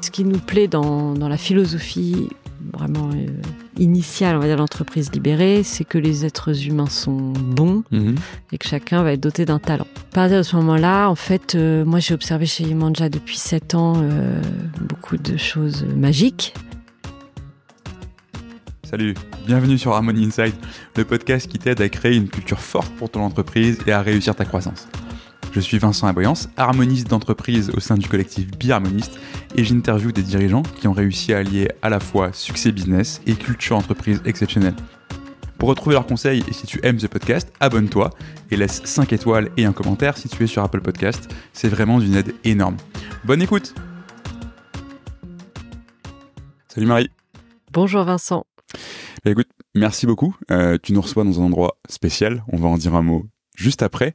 [0.00, 2.28] Ce qui nous plaît dans, dans la philosophie
[2.72, 3.26] vraiment euh,
[3.78, 8.14] initiale, on va dire, l'entreprise libérée, c'est que les êtres humains sont bons Mhm.
[8.52, 9.86] et que chacun va être doté d'un talent.
[10.12, 13.74] À partir de ce moment-là, en fait, euh, moi j'ai observé chez Yemanja depuis 7
[13.74, 14.40] ans euh,
[14.80, 16.54] beaucoup de choses magiques.
[18.84, 19.14] Salut,
[19.46, 20.54] bienvenue sur Harmony Inside,
[20.96, 24.34] le podcast qui t'aide à créer une culture forte pour ton entreprise et à réussir
[24.36, 24.88] ta croissance.
[25.56, 29.18] Je suis Vincent Aboyance, harmoniste d'entreprise au sein du collectif Biharmoniste
[29.54, 33.32] et j'interviewe des dirigeants qui ont réussi à allier à la fois succès business et
[33.32, 34.74] culture entreprise exceptionnelle.
[35.56, 38.10] Pour retrouver leurs conseils et si tu aimes ce podcast, abonne-toi
[38.50, 41.34] et laisse 5 étoiles et un commentaire si tu es sur Apple Podcast.
[41.54, 42.76] C'est vraiment d'une aide énorme.
[43.24, 43.74] Bonne écoute
[46.68, 47.08] Salut Marie
[47.72, 48.44] Bonjour Vincent.
[49.24, 50.36] Bah, écoute, merci beaucoup.
[50.50, 52.44] Euh, tu nous reçois dans un endroit spécial.
[52.52, 53.24] On va en dire un mot
[53.56, 54.14] juste après.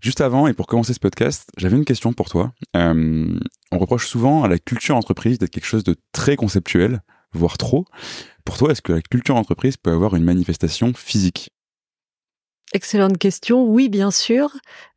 [0.00, 2.52] Juste avant, et pour commencer ce podcast, j'avais une question pour toi.
[2.76, 3.38] Euh,
[3.72, 7.00] on reproche souvent à la culture entreprise d'être quelque chose de très conceptuel,
[7.32, 7.86] voire trop.
[8.44, 11.50] Pour toi, est-ce que la culture entreprise peut avoir une manifestation physique?
[12.74, 13.64] Excellente question.
[13.64, 14.50] Oui, bien sûr.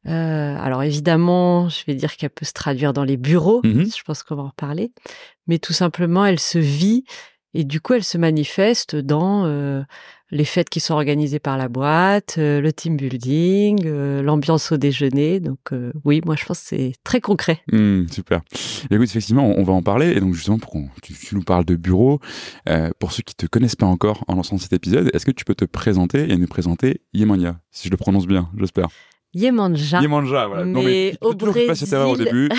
[0.08, 0.10] Euh,
[0.58, 3.62] alors évidemment, je vais dire qu'elle peut se traduire dans les bureaux.
[3.64, 3.86] Mhm.
[3.86, 4.94] Je pense qu'on va en reparler.
[5.48, 7.04] Mais tout simplement, elle se vit
[7.56, 9.82] et du coup, elle se manifeste dans euh,
[10.32, 14.78] les fêtes qui sont organisées par la boîte, euh, le team building, euh, l'ambiance au
[14.78, 15.40] déjeuner.
[15.40, 17.62] Donc euh, oui, moi je pense que c'est très concret.
[17.72, 18.42] Hmm, super.
[18.90, 20.12] Et écoute, effectivement, on on va en parler.
[20.12, 22.20] Et donc, justement, pour qu'on tu, tu nous parles de bureau,
[23.00, 25.56] pour ceux qui te connaissent pas encore en lançant cet épisode, est-ce que tu peux
[25.56, 28.90] te présenter et nous présenter Yemanja, si je le prononce bien, j'espère?
[29.34, 30.02] Yemanja.
[30.02, 30.66] Yemanja, voilà.
[30.66, 32.50] non, Mais au faire pas cette erreur au Brésil- début.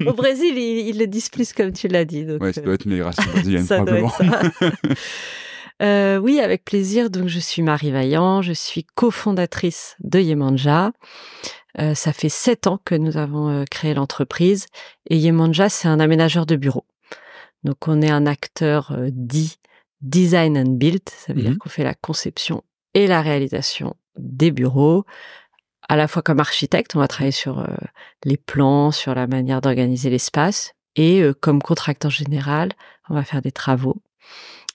[0.06, 2.24] Au Brésil, ils, ils le disent plus comme tu l'as dit.
[2.26, 4.12] Donc, Ouais, ça doit être une migration brésilienne, ça doit probablement.
[5.80, 7.10] Euh, oui, avec plaisir.
[7.10, 10.92] Donc, je suis Marie Vaillant, je suis cofondatrice de Yemanja.
[11.78, 14.66] Euh, ça fait sept ans que nous avons euh, créé l'entreprise
[15.08, 16.84] et Yemanja, c'est un aménageur de bureaux.
[17.64, 19.58] Donc, on est un acteur dit
[20.02, 21.08] design and build.
[21.08, 22.62] Ça veut dire qu'on fait la conception
[22.94, 25.04] et la réalisation des bureaux.
[25.88, 27.66] À la fois comme architecte, on va travailler sur euh,
[28.24, 30.72] les plans, sur la manière d'organiser l'espace.
[30.96, 32.72] Et euh, comme contracteur général,
[33.08, 34.02] on va faire des travaux.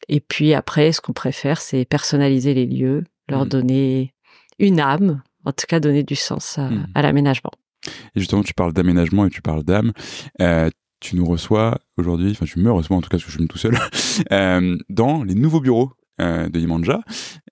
[0.10, 3.50] Et puis après, ce qu'on préfère, c'est personnaliser les lieux, leur Mhm.
[3.50, 4.14] donner
[4.60, 6.88] une âme, en tout cas donner du sens à, Mhm.
[6.96, 7.52] à l'aménagement.
[8.16, 9.92] Et justement, tu parles d'aménagement et tu parles d'âme.
[10.42, 10.70] Euh,
[11.00, 13.48] tu nous reçois aujourd'hui, enfin, tu me reçois en tout cas, parce que je suis
[13.48, 13.74] tout seul,
[14.32, 17.02] euh, dans les nouveaux bureaux euh, de Yemanja.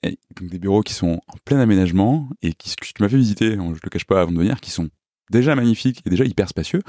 [0.02, 3.18] Et donc, des bureaux qui sont en plein aménagement et qui, que tu m'as fait
[3.18, 4.90] visiter, je le cache pas avant de venir, qui sont
[5.30, 6.82] déjà magnifiques et déjà hyper spacieux.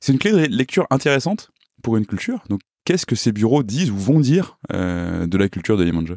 [0.00, 1.50] C'est une clé de lecture intéressante
[1.82, 2.42] pour une culture.
[2.48, 6.14] Donc, qu'est-ce que ces bureaux disent ou vont dire euh, de la culture de Yemanja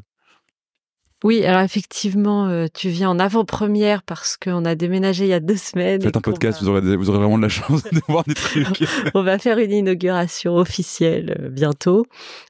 [1.24, 5.40] Oui, alors effectivement, euh, tu viens en avant-première parce qu'on a déménagé il y a
[5.40, 6.02] deux semaines.
[6.02, 8.34] Faites un podcast, va- vous aurez, vous aurez vraiment de la chance de voir des
[8.36, 8.84] trucs.
[9.16, 12.06] on va faire une inauguration officielle euh, bientôt.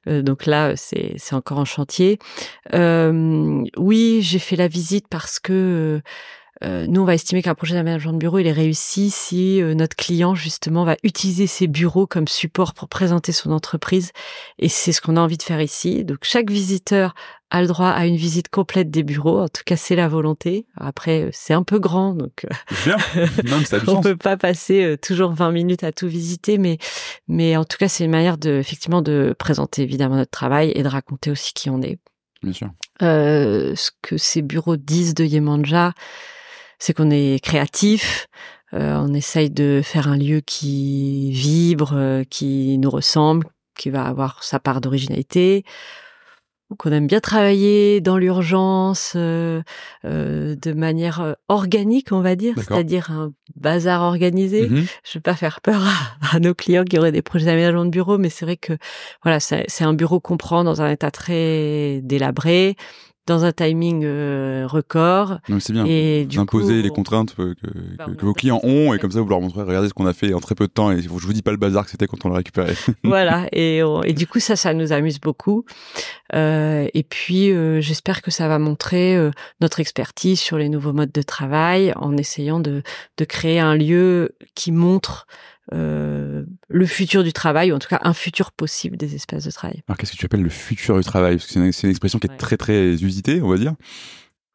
[0.08, 2.18] Euh, donc là, c'est encore en chantier.
[2.72, 6.00] Oui, j'ai fait la visite parce que
[6.64, 9.74] euh, nous, on va estimer qu'un projet d'aménagement de bureau, il est réussi si euh,
[9.74, 14.12] notre client, justement, va utiliser ses bureaux comme support pour présenter son entreprise.
[14.58, 16.04] Et c'est ce qu'on a envie de faire ici.
[16.04, 17.14] Donc, chaque visiteur
[17.50, 19.40] a le droit à une visite complète des bureaux.
[19.40, 20.66] En tout cas, c'est la volonté.
[20.76, 22.96] Après, euh, c'est un peu grand, donc euh, Bien,
[23.44, 26.78] non, ça on peut pas passer euh, toujours 20 minutes à tout visiter, mais
[27.28, 30.82] mais en tout cas, c'est une manière de effectivement de présenter évidemment notre travail et
[30.82, 31.98] de raconter aussi qui on est.
[32.42, 32.68] Bien sûr.
[33.02, 35.92] Euh, ce que ces bureaux disent de Yemanja,
[36.78, 38.26] c'est qu'on est créatif.
[38.74, 43.46] euh, on essaye de faire un lieu qui vibre, euh, qui nous ressemble,
[43.78, 45.64] qui va avoir sa part d'originalité.
[46.78, 49.62] qu'on aime bien travailler dans l'urgence, euh,
[50.04, 54.68] euh, de manière euh, organique, on va dire, c'est-à-dire un bazar organisé.
[54.68, 54.84] Mhm.
[55.04, 55.80] Je veux pas faire peur
[56.32, 58.72] à, à nos clients qui auraient des projets d'aménagement de bureau, mais c'est vrai que
[59.22, 62.74] voilà, c'est c'est un bureau qu'on prend dans un état très délabré,
[63.26, 65.38] dans un timing euh, record.
[65.48, 65.84] Mais c'est bien.
[65.86, 67.66] Et Imposer les on- contraintes euh, que,
[67.98, 70.12] Bah, que- vos clients ont et comme ça vous leur montrez regardez ce qu'on a
[70.12, 72.06] fait en très peu de temps et je vous dis pas le bazar que c'était
[72.06, 72.74] quand on l'a récupéré.
[73.04, 75.64] voilà et, on- et du coup ça ça nous amuse beaucoup
[76.34, 79.16] Euh, et puis euh, j'espère que ça va montrer
[79.60, 82.82] notre expertise sur les nouveaux modes de travail en essayant de,
[83.16, 85.26] de créer un lieu qui montre
[85.74, 89.50] euh, le futur du travail ou en tout cas un futur possible des espaces de
[89.50, 89.82] travail.
[89.88, 91.36] Alors qu'est-ce que tu appelles le futur du travail?
[91.36, 92.36] Parce que c'est une, expression qui est Ouais.
[92.36, 93.74] très très usitée, on va dire.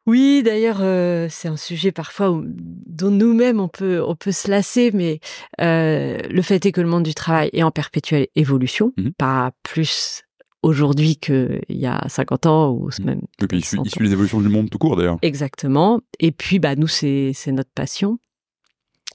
[0.07, 4.49] Oui, d'ailleurs, euh, c'est un sujet parfois où- dont nous-mêmes on peut on peut se
[4.49, 5.19] lasser, mais
[5.61, 9.11] euh, le fait est que le monde du travail est en perpétuelle évolution, Mhm.
[9.13, 10.23] pas plus
[10.63, 13.05] aujourd'hui qu'il y a 50 ans ou Mhm.
[13.05, 15.17] même Et puis il suit, 100 il suit les évolutions du monde tout court d'ailleurs.
[15.21, 16.01] Exactement.
[16.19, 18.17] Et puis, bah, nous, c'est notre passion.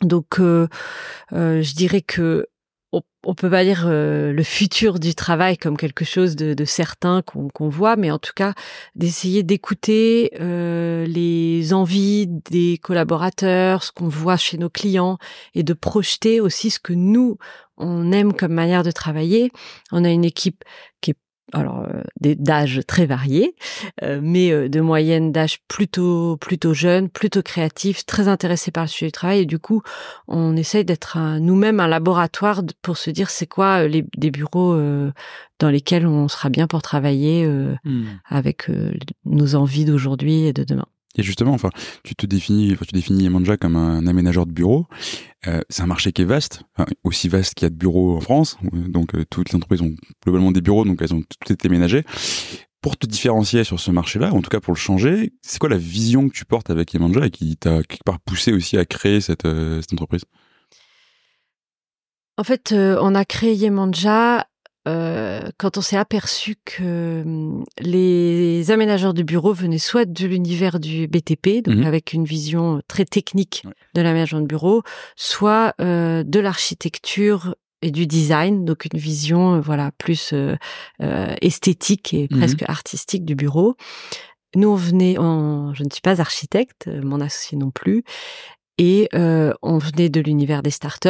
[0.02, 0.68] Donc, euh,
[1.32, 2.46] euh, je dirais que
[3.24, 7.68] on, peut pas dire euh, le futur du travail comme quelque chose de, certain qu'on
[7.68, 8.54] voit, mais en tout cas
[8.94, 15.18] d'essayer d'écouter euh, les envies des collaborateurs, ce qu'on voit chez nos clients,
[15.54, 17.36] et de projeter aussi ce que nous
[17.76, 19.50] on aime comme manière de travailler.
[19.92, 20.64] On a une équipe
[21.00, 21.16] qui est
[21.52, 23.54] alors euh, d'âge très variés,
[24.02, 28.88] euh, mais euh, de moyenne d'âge plutôt plutôt jeune, plutôt créatif, très intéressé par le
[28.88, 29.82] sujet du travail et du coup
[30.26, 34.76] on essaye d'être nous-mêmes un laboratoire pour se dire c'est quoi les des bureaux
[35.58, 38.04] dans lesquels on sera bien pour travailler mmh.
[38.28, 38.70] avec
[39.24, 40.86] nos envies d'aujourd'hui et de demain.
[41.18, 41.70] Et justement, enfin,
[42.02, 44.86] tu te définis, tu définis Emanja comme un aménageur de bureaux.
[45.46, 46.62] Euh, c'est un marché qui est vaste,
[47.04, 48.56] aussi vaste qu'il y a de bureaux en France.
[48.72, 49.94] Donc, euh, toutes les entreprises ont
[50.24, 52.04] globalement des bureaux, donc elles ont toutes été aménagées.
[52.80, 55.78] Pour te différencier sur ce marché-là, en tout cas pour le changer, c'est quoi la
[55.78, 59.20] vision que tu portes avec Emanja et qui t'a quelque part poussé aussi à créer
[59.20, 60.24] cette, euh, cette entreprise?
[62.38, 64.46] En fait, on a créé Yemanja
[64.86, 70.78] euh, quand on s'est aperçu que hum, les aménageurs de bureaux venaient soit de l'univers
[70.78, 74.82] du BTP, donc mmh avec une vision très technique de l'aménagement de bureau,
[75.14, 80.34] soit euh, de l'architecture et du design, donc une vision euh, voilà plus
[81.40, 83.76] esthétique et mmh presque artistique du bureau.
[84.54, 88.04] Nous, on venait, je ne suis pas architecte, mon associé non plus,
[88.78, 91.08] et euh, on venait de l'univers des startups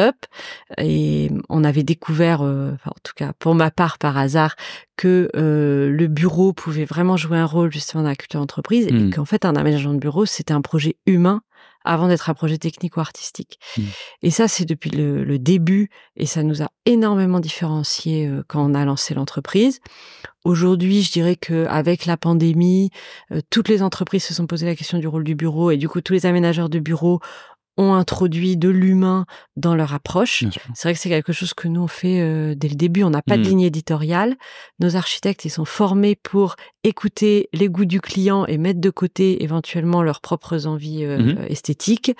[0.77, 4.55] et on avait découvert, euh, en tout cas pour ma part par hasard,
[4.95, 8.93] que euh, le bureau pouvait vraiment jouer un rôle justement dans la culture d'entreprise et
[8.93, 9.13] mmh.
[9.13, 11.41] qu'en fait un aménagement de bureau c'était un projet humain
[11.83, 13.59] avant d'être un projet technique ou artistique.
[13.77, 13.81] Mmh.
[14.23, 18.73] Et ça c'est depuis le, le, début et ça nous a énormément différencié quand on
[18.75, 19.79] a lancé l'entreprise.
[20.43, 22.89] Aujourd'hui, je dirais que avec la pandémie,
[23.49, 25.99] toutes les entreprises se sont posé la question du rôle du bureau et du coup
[25.99, 27.19] tous les aménageurs de bureaux
[27.77, 29.25] ont introduit de l'humain
[29.55, 30.43] dans leur approche.
[30.73, 33.03] C'est vrai que c'est quelque chose que nous on fait euh, dès le début.
[33.03, 33.45] On n'a pas de mmh.
[33.45, 34.35] ligne éditoriale.
[34.79, 39.43] Nos architectes, ils sont formés pour écouter les goûts du client et mettre de côté
[39.43, 42.11] éventuellement leurs propres envies euh, mmh esthétiques.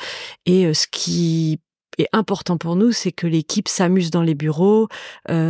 [0.45, 1.59] Et euh, ce qui
[1.97, 4.87] est important pour nous, c'est que l'équipe s'amuse dans les bureaux,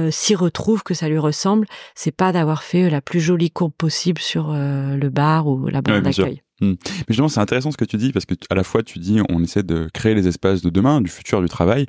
[0.09, 1.68] s'y retrouve, que ça lui ressemble.
[1.94, 6.04] C'est pas d'avoir fait la plus jolie courbe possible sur le bar ou la borne
[6.04, 6.42] d'accueil.
[6.62, 6.74] Hmm.
[6.89, 9.19] Mais justement, c'est intéressant ce que tu dis parce que à la fois tu dis
[9.30, 11.86] on essaie de créer les espaces de demain, du futur du travail.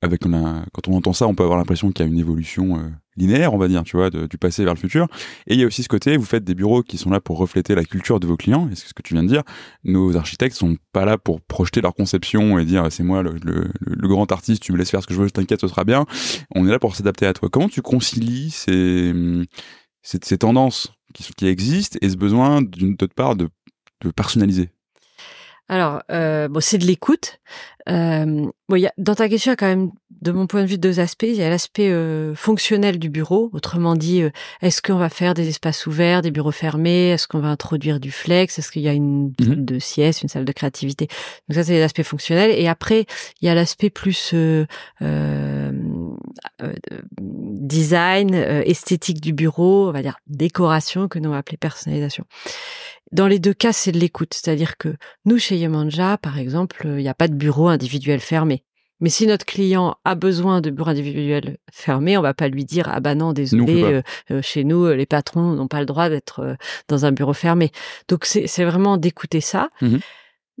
[0.00, 2.88] Avec quand on entend ça, on peut avoir l'impression qu'il y a une évolution euh,
[3.16, 5.08] linéaire, on va dire, tu vois, du passé vers le futur.
[5.48, 7.36] Et il y a aussi ce côté, vous faites des bureaux qui sont là pour
[7.36, 8.68] refléter la culture de vos clients.
[8.70, 9.42] Et c'est ce que tu viens de dire.
[9.82, 13.70] Nos architectes sont pas là pour projeter leur conception et dire c'est moi le,
[14.08, 16.06] grand artiste, tu me laisses faire ce que je veux, je t'inquiète, ce sera bien.
[16.54, 17.48] On est là pour s'adapter à toi.
[17.50, 19.12] Comment tu concilies ces,
[20.02, 23.48] ces, ces tendances qui, qui existent et ce besoin d'une d'autre part de
[24.00, 24.70] de personnaliser
[25.70, 27.40] alors, euh, bon, c'est de l'écoute.
[27.90, 29.90] Euh, bon, y a, dans ta question, il y a quand même,
[30.22, 31.26] de mon point de vue, deux aspects.
[31.28, 34.30] Il y a l'aspect euh, fonctionnel du bureau, autrement dit, euh,
[34.62, 37.10] est-ce qu'on va faire des espaces ouverts, des bureaux fermés?
[37.10, 38.58] Est-ce qu'on va introduire du flex?
[38.58, 39.64] Est-ce qu'il y a une salle mhm.
[39.66, 41.06] de sieste, une salle de créativité?
[41.48, 42.50] Donc ça, c'est l'aspect fonctionnel.
[42.50, 43.04] Et après,
[43.42, 44.34] il y a l'aspect plus
[47.20, 52.24] design, esthétique du bureau, on va dire décoration, que nous on va appeler personnalisation.
[53.12, 54.34] Dans les deux cas, c'est de l'écoute.
[54.34, 58.64] C'est-à-dire que nous, chez Yemanja, par exemple, il n'y a pas de bureau individuel fermé.
[59.00, 62.88] Mais si notre client a besoin de bureau individuel fermé, on va pas lui dire
[62.92, 64.02] ah bah non désolé euh,
[64.32, 66.54] euh, chez nous les patrons n'ont pas le droit d'être euh,
[66.88, 67.70] dans un bureau fermé.
[68.08, 69.70] Donc c'est vraiment d'écouter ça.
[69.80, 69.98] Mmh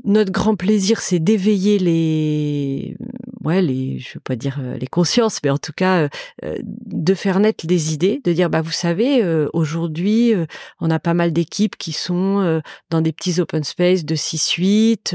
[0.04, 2.96] notre grand plaisir, c'est d'éveiller les,
[3.44, 6.08] ouais, les, je veux pas dire euh, les consciences, mais en tout cas euh,
[6.44, 10.34] euh, de faire naître des idées, de dire bah vous savez aujourd'hui
[10.80, 15.14] on a pas mal d'équipes qui sont dans des petits open space de 6-8,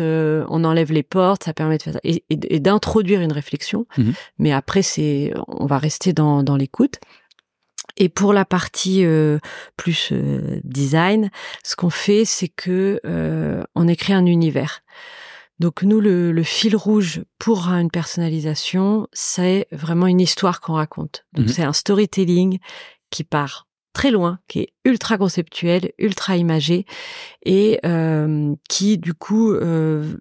[0.50, 3.86] on enlève les portes, ça permet de faire et, et, d'introduire une réflexion.
[3.98, 7.00] Mmh mais après c'est, on va rester dans, dans l'écoute.
[7.98, 9.38] Et pour la partie euh,
[9.78, 11.30] plus euh, design,
[11.64, 14.82] ce qu'on fait, c'est que euh, on écrit un univers.
[15.60, 21.26] Donc nous, le, le, fil rouge pour une personnalisation, c'est vraiment une histoire qu'on raconte.
[21.34, 22.60] Donc mmh c'est un storytelling
[23.10, 26.86] qui part très loin, qui est ultra conceptuel, ultra imagé
[27.46, 30.16] et euh, qui du coup euh,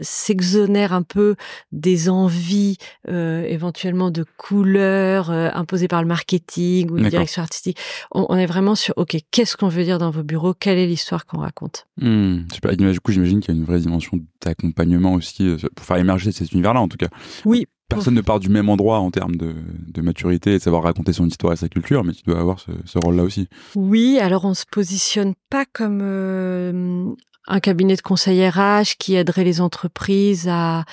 [0.00, 1.36] s'exonère un peu
[1.70, 2.76] des envies
[3.08, 7.78] euh, éventuellement de couleurs imposées par le marketing ou la direction artistique.
[8.10, 10.52] On, on, est vraiment sur ok, qu'est-ce qu'on veut dire dans vos bureaux?
[10.52, 11.86] Quelle est l'histoire qu'on raconte?
[11.98, 12.76] Mmh, super.
[12.76, 16.52] Du coup, j'imagine qu'il y a une vraie dimension d'accompagnement aussi pour faire émerger cet
[16.52, 17.08] univers-là, en tout cas.
[17.44, 19.54] Oui, personne ne part du même endroit en termes de,
[20.02, 22.98] maturité et de savoir raconter son histoire et sa culture, mais tu dois avoir ce,
[22.98, 23.48] rôle-là aussi.
[23.74, 27.12] Oui, alors on se positionne pas comme euh,
[27.46, 30.84] un cabinet de conseil RH qui aiderait les entreprises à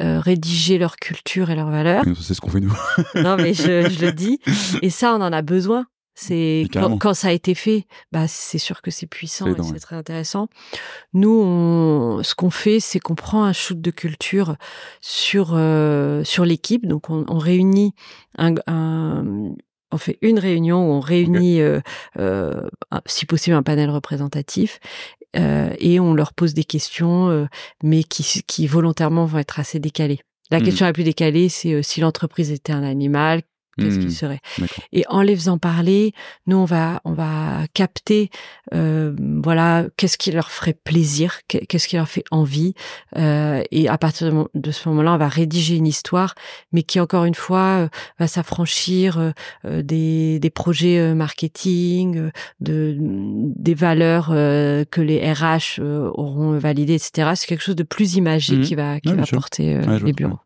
[0.00, 2.04] euh, rédiger leur culture et leurs valeurs.
[2.20, 2.76] C'est ce qu'on fait nous.
[3.14, 4.40] non, mais je, je, le dis.
[4.82, 5.86] Et ça, on en a besoin.
[6.20, 9.78] C'est quand, quand, ça a été fait, bah c'est sûr que c'est puissant et c'est
[9.78, 10.48] très intéressant.
[11.14, 14.56] Nous, on, ce qu'on fait, c'est qu'on prend un shoot de culture
[15.00, 16.86] sur euh, sur l'équipe.
[16.86, 17.94] Donc, on, on réunit
[18.36, 19.52] un, un,
[19.92, 21.80] on fait une réunion où on réunit, euh,
[22.18, 22.60] euh,
[23.06, 24.80] si possible, un panel représentatif
[25.36, 27.46] euh, et on leur pose des questions, euh,
[27.84, 30.18] mais qui, qui volontairement vont être assez décalées.
[30.50, 30.62] La mmh.
[30.64, 33.42] question la plus décalée, c'est si l'entreprise était un animal,
[33.78, 34.10] qu'est-ce qu'il mmh.
[34.10, 34.40] serait.
[34.92, 36.12] Et en les faisant parler,
[36.46, 38.30] nous on va on va capter
[38.74, 42.74] euh, voilà qu'est-ce qui leur ferait plaisir, qu'est-ce qui leur fait envie,
[43.16, 46.34] euh, et à partir de, ce moment-là, on va rédiger une histoire,
[46.72, 49.32] mais qui encore une fois euh, va s'affranchir
[49.64, 52.30] euh, des, des projets marketing,
[52.60, 57.32] de des valeurs que les RH auront validées, etc.
[57.34, 58.62] C'est quelque chose de plus imagé mmh.
[58.62, 60.38] qui va qui va porter les bureaux.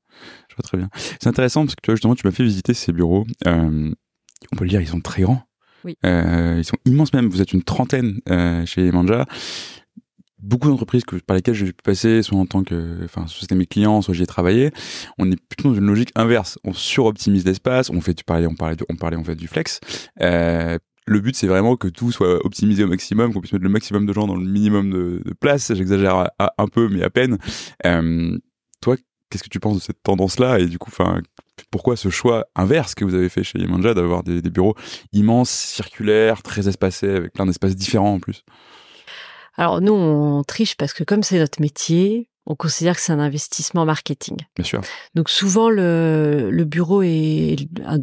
[0.52, 0.90] Je vois très bien.
[1.18, 3.26] C'est intéressant parce que tu vois, justement, tu m'as fait visiter ces bureaux.
[3.46, 3.90] Euh,
[4.52, 5.42] on peut le dire, ils sont très grands.
[5.84, 5.96] Oui.
[6.04, 7.28] Euh, ils sont immenses même.
[7.28, 9.24] Vous êtes une trentaine euh, chez Manja.
[10.38, 13.54] Beaucoup d'entreprises que, par lesquelles j'ai pu passer, soit en tant que, enfin, soit c'était
[13.54, 14.72] mes clients, soit j'y ai travaillé.
[15.16, 16.58] On est plutôt dans une logique inverse.
[16.64, 17.88] On suroptimise l'espace.
[17.88, 19.80] On fait, tu parlais, on parlait, on parlait en fait du flex.
[20.20, 23.70] Euh, le but, c'est vraiment que tout soit optimisé au maximum, qu'on puisse mettre le
[23.70, 25.72] maximum de gens dans le minimum de, de place.
[25.74, 27.38] J'exagère un peu, mais à peine.
[27.86, 28.36] Euh,
[28.82, 28.96] toi,
[29.32, 31.22] Qu'est-ce que tu penses de cette tendance-là Et du coup, enfin,
[31.70, 34.74] pourquoi ce choix inverse que vous avez fait chez Yemanja d'avoir des, bureaux
[35.14, 38.44] immenses, circulaires, très espacés, avec plein d'espaces différents en plus?
[39.56, 43.20] Alors nous, on triche parce que comme c'est notre métier, on considère que c'est un
[43.20, 44.36] investissement marketing.
[44.56, 44.80] Bien sûr.
[45.14, 47.98] Donc souvent le, le bureau est un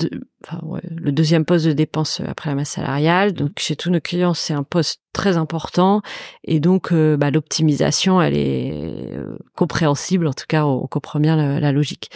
[0.45, 3.33] enfin, ouais, le deuxième poste de dépense après la masse salariale.
[3.33, 6.01] Donc chez tous nos clients, c'est un poste très important
[6.43, 8.71] et donc euh, bah, l'optimisation, elle est
[9.15, 10.27] euh, compréhensible.
[10.27, 12.09] En tout cas, on, comprend bien la, la logique.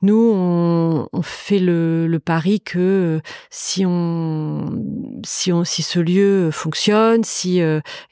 [0.00, 3.20] Nous, on, on fait le, le, pari que euh,
[3.50, 4.80] si on,
[5.24, 7.60] si on, si ce lieu fonctionne, si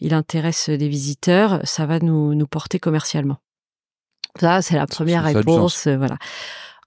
[0.01, 3.39] il intéresse des visiteurs, ça va nous, nous porter commercialement.
[4.41, 5.87] Ça, c'est la première réponse.
[5.87, 6.17] Euh, voilà.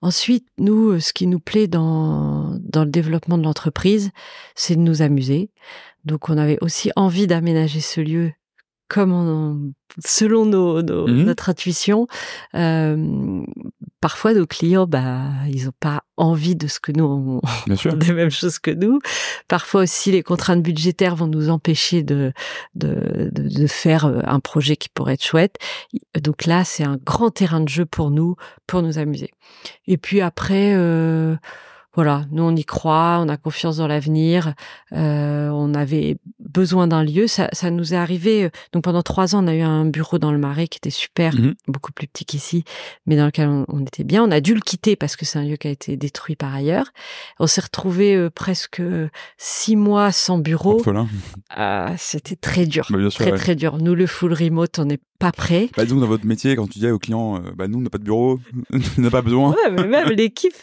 [0.01, 4.11] Ensuite, nous, euh, ce qui nous plaît dans, dans le développement de l'entreprise,
[4.55, 5.51] c'est de nous amuser.
[6.05, 8.31] Donc, on avait aussi envie d'aménager ce lieu
[8.89, 12.07] comme selon nos, mmh notre intuition.
[12.55, 13.41] Euh,
[14.01, 18.31] parfois, nos clients, bah, ils n'ont pas envie de ce que nous, on, des mêmes
[18.31, 18.99] choses que nous.
[19.47, 22.33] Parfois aussi, les contraintes budgétaires vont nous empêcher de,
[22.75, 25.57] de, de, de faire euh, un projet qui pourrait être chouette.
[26.21, 28.35] Donc là, c'est un grand terrain de jeu pour nous,
[28.67, 29.31] pour nous amuser.
[29.87, 31.35] Et puis après, euh,
[31.95, 34.53] voilà, nous on y croit, on a confiance dans l'avenir.
[34.93, 37.27] Euh, on avait besoin d'un lieu.
[37.27, 38.45] Ça, ça, nous est arrivé.
[38.45, 40.89] Euh, donc pendant trois ans, on a eu un bureau dans le Marais qui était
[40.89, 42.63] super, mmh beaucoup plus petit qu'ici,
[43.05, 44.23] mais dans lequel on, était bien.
[44.23, 46.53] On a dû le quitter parce que c'est un lieu qui a été détruit par
[46.53, 46.91] ailleurs.
[47.39, 48.81] On s'est retrouvé euh, presque
[49.37, 50.81] six mois sans bureau.
[51.49, 53.77] Ah, c'était très dur, bah, très très dur.
[53.77, 55.69] Nous, le full remote, on n'est pas prêt.
[55.77, 57.97] Bah, donc dans votre métier, quand tu dis aux clients, bah nous on n'a pas
[57.97, 58.39] de bureau,
[58.73, 59.51] on n'a pas besoin.
[59.51, 60.55] Ouais, mais même l'équipe,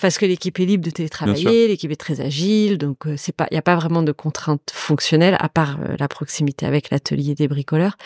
[0.00, 3.46] parce que l'équipe est libre de télétravailler, l'équipe est très agile, donc euh, c'est pas,
[3.50, 7.34] il y a pas vraiment de contraintes fonctionnelles à part euh, la proximité avec l'atelier
[7.34, 7.96] des bricoleurs.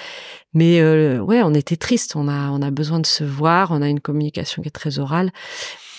[0.55, 3.83] Mais euh, ouais, on était triste, on a, on a besoin de se voir, on
[3.83, 5.33] a une communication qui est très orale.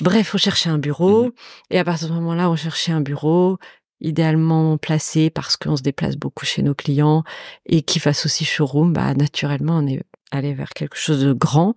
[0.01, 1.31] Bref, on cherchait un bureau, mmh
[1.71, 3.57] et à partir de ce moment-là, on cherchait un bureau
[4.01, 7.23] idéalement placé parce qu'on se déplace beaucoup chez nos clients
[7.65, 10.01] et qui fasse aussi showroom, bah naturellement on est
[10.31, 11.75] allé vers quelque chose de grand.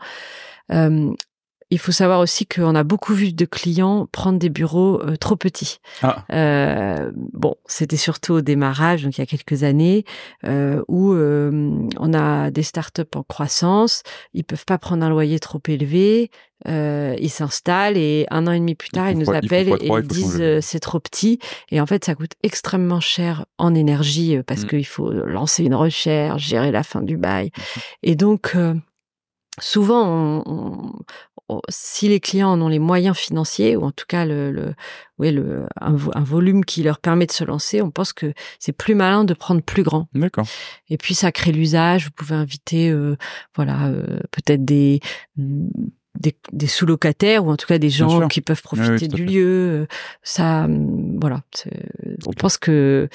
[0.72, 1.12] Euh,
[1.72, 5.36] il faut savoir aussi qu'on a beaucoup vu de clients prendre des bureaux euh, trop
[5.36, 5.78] petits.
[6.02, 6.24] Ah.
[6.32, 10.04] Euh, bon, c'était surtout au démarrage, donc il y a quelques années,
[10.44, 14.02] où on a des startups en croissance,
[14.34, 16.32] ils peuvent pas prendre un loyer trop élevé,
[16.68, 20.06] euh, ils s'installent et un an et demi plus tard, ils, nous appellent et ils
[20.06, 21.38] disent c'est trop petit.
[21.70, 24.66] Et en fait, ça coûte extrêmement cher en énergie parce mm.
[24.66, 27.46] qu'il faut lancer une recherche, gérer la fin du bail.
[27.48, 27.80] Mm-hmm.
[28.02, 28.56] Et donc
[29.58, 30.92] souvent, on,
[31.68, 34.74] si les clients en ont les moyens financiers, ou en tout cas le, le,
[35.18, 39.24] le un, volume qui leur permet de se lancer, on pense que c'est plus malin
[39.24, 40.08] de prendre plus grand.
[40.14, 40.46] D'accord.
[40.88, 42.04] Et puis ça crée l'usage.
[42.04, 43.16] Vous pouvez inviter, euh,
[43.54, 45.00] voilà, euh, peut-être des
[46.18, 49.86] des, des sous-locataires ou en tout cas des gens qui peuvent profiter du lieu.
[50.22, 50.68] Ça,
[51.20, 51.42] voilà.
[52.26, 53.08] On pense que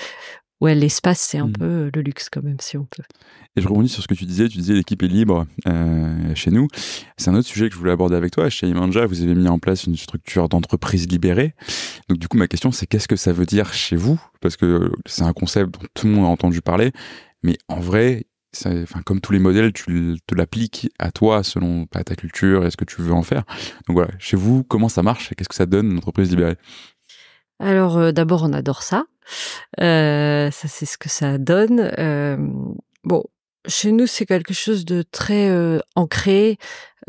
[0.62, 1.54] ouais, l'espace, c'est un mmh.
[1.54, 3.04] peu le luxe quand même, si on peut.
[3.58, 4.50] Et je rebondis sur ce que tu disais.
[4.50, 6.68] Tu disais l'équipe est libre euh, chez nous.
[7.18, 8.50] C'est un autre sujet que je voulais aborder avec toi.
[8.50, 11.54] Chez Imanja, vous avez mis en place une structure d'entreprise libérée.
[12.10, 14.20] Donc du coup, ma question, c'est qu'est-ce que ça veut dire chez vous?
[14.42, 16.92] Parce que c'est un concept dont tout le monde a entendu parler.
[17.44, 18.26] Mais en vrai,
[19.06, 22.86] comme tous les modèles, tu te l'appliques à toi selon ta culture et ce que
[22.86, 23.44] tu veux en faire.
[23.88, 26.58] Donc voilà, chez vous, comment ça marche et qu'est-ce que ça donne une entreprise libérée?
[27.60, 29.06] Alors euh, d'abord, on adore ça.
[29.80, 31.92] Euh, ça, c'est ce que ça donne.
[31.98, 32.38] Euh,
[33.04, 33.24] bon,
[33.68, 35.50] chez nous, c'est quelque chose de très
[35.96, 36.58] ancré,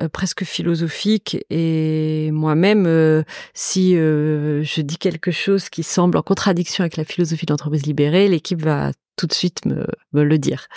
[0.00, 1.38] euh, presque philosophique.
[1.50, 3.22] Et moi-même, euh,
[3.54, 8.28] si je dis quelque chose qui semble en contradiction avec la philosophie de l'entreprise libérée,
[8.28, 10.68] l'équipe va tout de suite me, me le dire.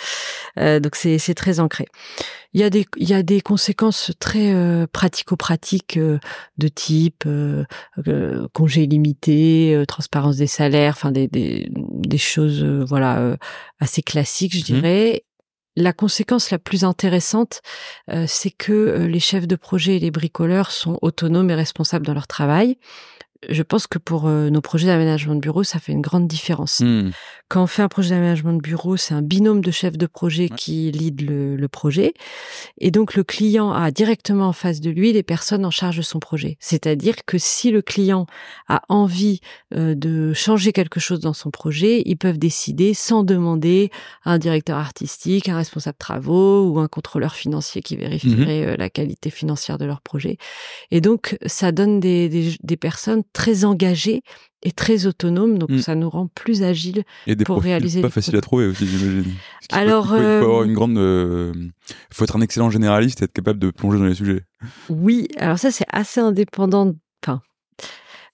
[0.56, 1.86] donc c'est très ancré.
[2.54, 7.28] Il y a des il y a des conséquences très pratico-pratiques de type
[8.54, 13.36] congé limité, transparence des salaires, enfin des, des, des choses voilà
[13.78, 15.24] assez classiques, je mmh dirais.
[15.76, 17.62] La conséquence la plus intéressante,
[18.10, 22.04] euh, c'est que euh, les chefs de projet et les bricoleurs sont autonomes et responsables
[22.04, 22.76] dans leur travail
[23.48, 26.80] je pense que pour euh, nos projets d'aménagement de bureau, ça fait une grande différence.
[26.80, 27.10] Hmm.
[27.48, 30.48] Quand on fait un projet d'aménagement de bureau, c'est un binôme de chefs de projet
[30.48, 32.12] qui lead le, le, projet.
[32.78, 36.02] Et donc, le client a directement en face de lui les personnes en charge de
[36.02, 36.58] son projet.
[36.60, 38.26] C'est-à-dire que si le client
[38.68, 39.40] a envie
[39.74, 43.90] euh, de changer quelque chose dans son projet, ils peuvent décider sans demander
[44.22, 48.68] à un directeur artistique, un responsable travaux ou un contrôleur financier qui vérifierait mhm.
[48.68, 50.36] euh, la qualité financière de leur projet.
[50.92, 54.22] Et donc, ça donne des, des, des personnes très engagé
[54.62, 55.78] et très autonome, donc mm.
[55.78, 58.02] ça nous rend plus agiles et des pour réaliser.
[58.02, 59.32] Pas facile à trouver aussi, j'imagine.
[59.70, 61.52] Alors, il faut, avoir euh, une grande, euh,
[62.12, 64.42] faut être un excellent généraliste et être capable de plonger dans les sujets.
[64.88, 66.94] Oui, alors ça c'est assez indépendant,
[67.24, 67.40] enfin,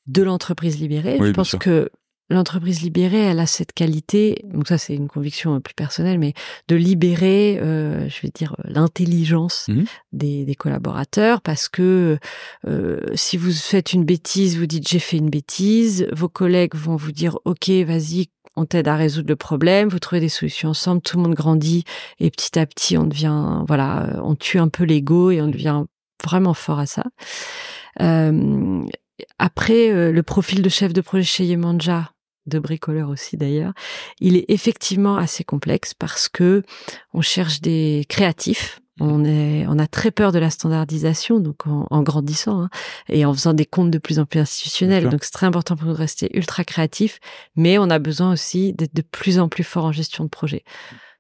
[0.07, 1.19] de l'entreprise libérée.
[1.21, 1.91] Je pense que
[2.29, 6.35] l'entreprise libérée, elle a cette qualité, donc ça c'est une conviction plus personnelle, mais
[6.67, 12.19] de libérer, euh, je vais dire, l'intelligence mmh des, collaborateurs, parce que
[12.67, 16.97] euh, si vous faites une bêtise, vous dites j'ai fait une bêtise, vos collègues vont
[16.97, 21.03] vous dire ok, vas-y, on t'aide à résoudre le problème, vous trouvez des solutions ensemble,
[21.03, 21.85] tout le monde grandit
[22.19, 25.85] et petit à petit on devient, voilà, on tue un peu l'ego et on devient
[26.25, 27.05] vraiment fort à ça.
[28.01, 28.85] Euh,
[29.39, 32.11] après, le profil de chef de projet chez Yemanja,
[32.47, 33.73] de bricoleur aussi d'ailleurs,
[34.21, 36.63] il est effectivement assez complexe parce que
[37.13, 38.81] on cherche des créatifs.
[38.99, 42.71] On est, on a très peur de la standardisation, donc en, grandissant hein,
[43.11, 45.11] et en faisant des comptes de plus en plus institutionnels.
[45.11, 47.21] Donc c'est très important pour nous de rester ultra créatifs,
[47.57, 50.65] mais on a besoin aussi d'être de plus en plus fort en gestion de projet.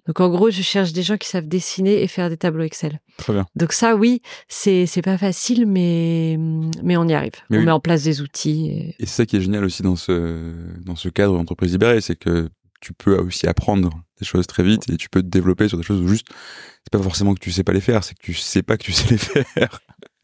[0.06, 3.00] Donc en gros, je cherche des gens qui savent dessiner et faire des tableaux Excel.
[3.16, 3.46] Très bien.
[3.56, 6.38] Donc ça, oui, c'est c'est pas facile, mais
[6.82, 7.32] mais on y arrive.
[7.50, 8.68] on met en place des outils.
[8.70, 10.52] Et, et c'est ça qui est génial aussi dans ce
[10.84, 12.48] dans ce cadre d'entreprise libérée, c'est que
[12.80, 15.84] tu peux aussi apprendre des choses très vite et tu peux te développer sur des
[15.84, 16.28] choses où juste
[16.84, 18.84] c'est pas forcément que tu sais pas les faire, c'est que tu sais pas que
[18.84, 19.80] tu sais les faire.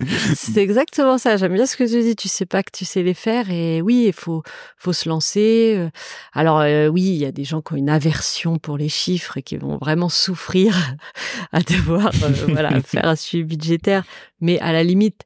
[0.35, 1.37] C'est exactement ça.
[1.37, 2.17] J'aime bien ce que tu dis.
[2.17, 4.43] Tu sais pas que tu sais les faire et oui, il faut
[4.77, 5.75] faut se lancer.
[5.77, 5.91] Euh.
[6.33, 9.39] Alors euh, oui, il y a des gens qui ont une aversion pour les chiffres
[9.39, 10.77] et qui vont vraiment souffrir
[11.53, 14.05] à devoir euh, voilà faire un suivi budgétaire.
[14.41, 15.23] Mais à la limite,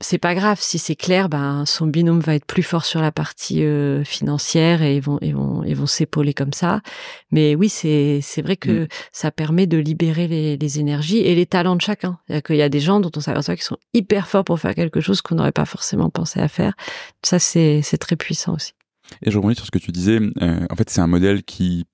[0.00, 0.58] c'est pas grave.
[0.60, 4.82] Si c'est clair ben son binôme va être plus fort sur la partie euh, financière
[4.82, 6.80] et ils vont ils vont ils vont s'épauler comme ça.
[7.30, 8.88] Mais oui c'est c'est vrai que mm.
[9.12, 12.18] ça permet de libérer les, les énergies et les talents de chacun.
[12.28, 14.74] Il qu'il y a des gens dont on s'aperçoit qu'ils sont hyper forts pour faire
[14.74, 16.74] quelque chose qu'on n'aurait pas forcément pensé à faire.
[17.22, 18.72] Ça c'est c'est très puissant aussi.
[19.22, 20.18] Et je reviens sur ce que tu disais.
[20.42, 21.86] Euh, en fait c'est un modèle qui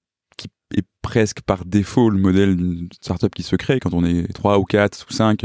[0.76, 4.58] est presque par défaut le modèle d'une startup qui se crée quand on est 3
[4.58, 5.42] ou 4 ou 5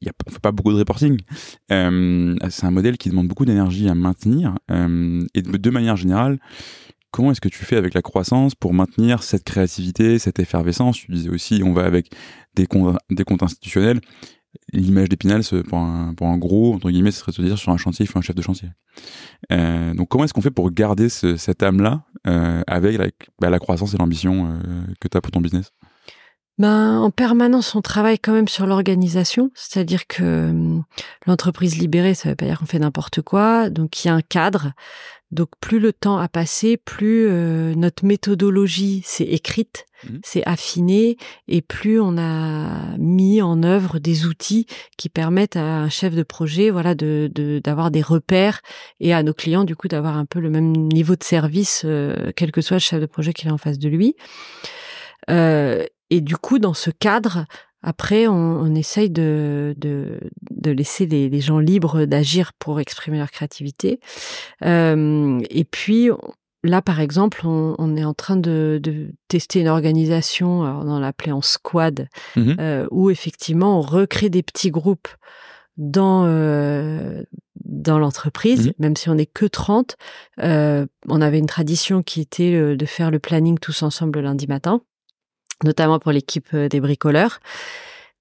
[0.00, 1.18] y a, on pas beaucoup de reporting.
[1.70, 4.54] Euh, c'est un modèle qui demande beaucoup d'énergie à maintenir.
[4.70, 6.38] Euh, et de, manière générale
[7.10, 10.98] comment est-ce que tu fais avec la croissance pour maintenir cette créativité cette effervescence?
[10.98, 12.10] Tu disais aussi on va avec
[12.54, 14.00] des comptes institutionnels
[14.72, 17.72] l'image d'Épinal, pour un, pour un gros, entre guillemets, ce serait de se dire sur
[17.72, 18.68] un chantier, il faut un chef de chantier.
[19.52, 23.06] Euh, donc comment est-ce qu'on fait pour garder ce, cette âme-là euh, avec la,
[23.40, 25.72] bah, la, croissance et l'ambition euh, que tu as pour ton business?
[26.58, 30.84] Ben, en permanence, on travaille quand même sur l'organisation, c'est-à-dire que hum,
[31.26, 34.22] l'entreprise libérée, ça veut pas dire qu'on fait n'importe quoi, donc il y a un
[34.22, 34.72] cadre.
[35.32, 40.18] Donc plus le temps a passé, plus euh, notre méthodologie s'est écrite, mmh.
[40.22, 41.16] s'est affinée,
[41.48, 46.22] et plus on a mis en œuvre des outils qui permettent à un chef de
[46.22, 47.28] projet, voilà, de
[47.64, 48.60] d'avoir des repères
[49.00, 52.30] et à nos clients du coup d'avoir un peu le même niveau de service, euh,
[52.36, 54.14] quel que soit le chef de projet qui est en face de lui.
[55.28, 57.46] Euh, et du coup, dans ce cadre,
[57.86, 60.18] après, on, on essaye de, de,
[60.50, 64.00] de laisser les, les, gens libres d'agir pour exprimer leur créativité.
[64.64, 66.10] Euh, et puis,
[66.64, 70.98] là, par exemple, on, on est en train de, de, tester une organisation, alors on
[70.98, 75.08] l'appelait en squad, mmh euh, où effectivement, on recrée des petits groupes
[75.76, 77.22] dans euh,
[77.64, 79.94] dans l'entreprise, mmh même si on n'est que 30.
[80.42, 84.48] Euh, on avait une tradition qui était de faire le planning tous ensemble le lundi
[84.48, 84.80] matin.
[85.64, 87.40] Notamment pour l'équipe des bricoleurs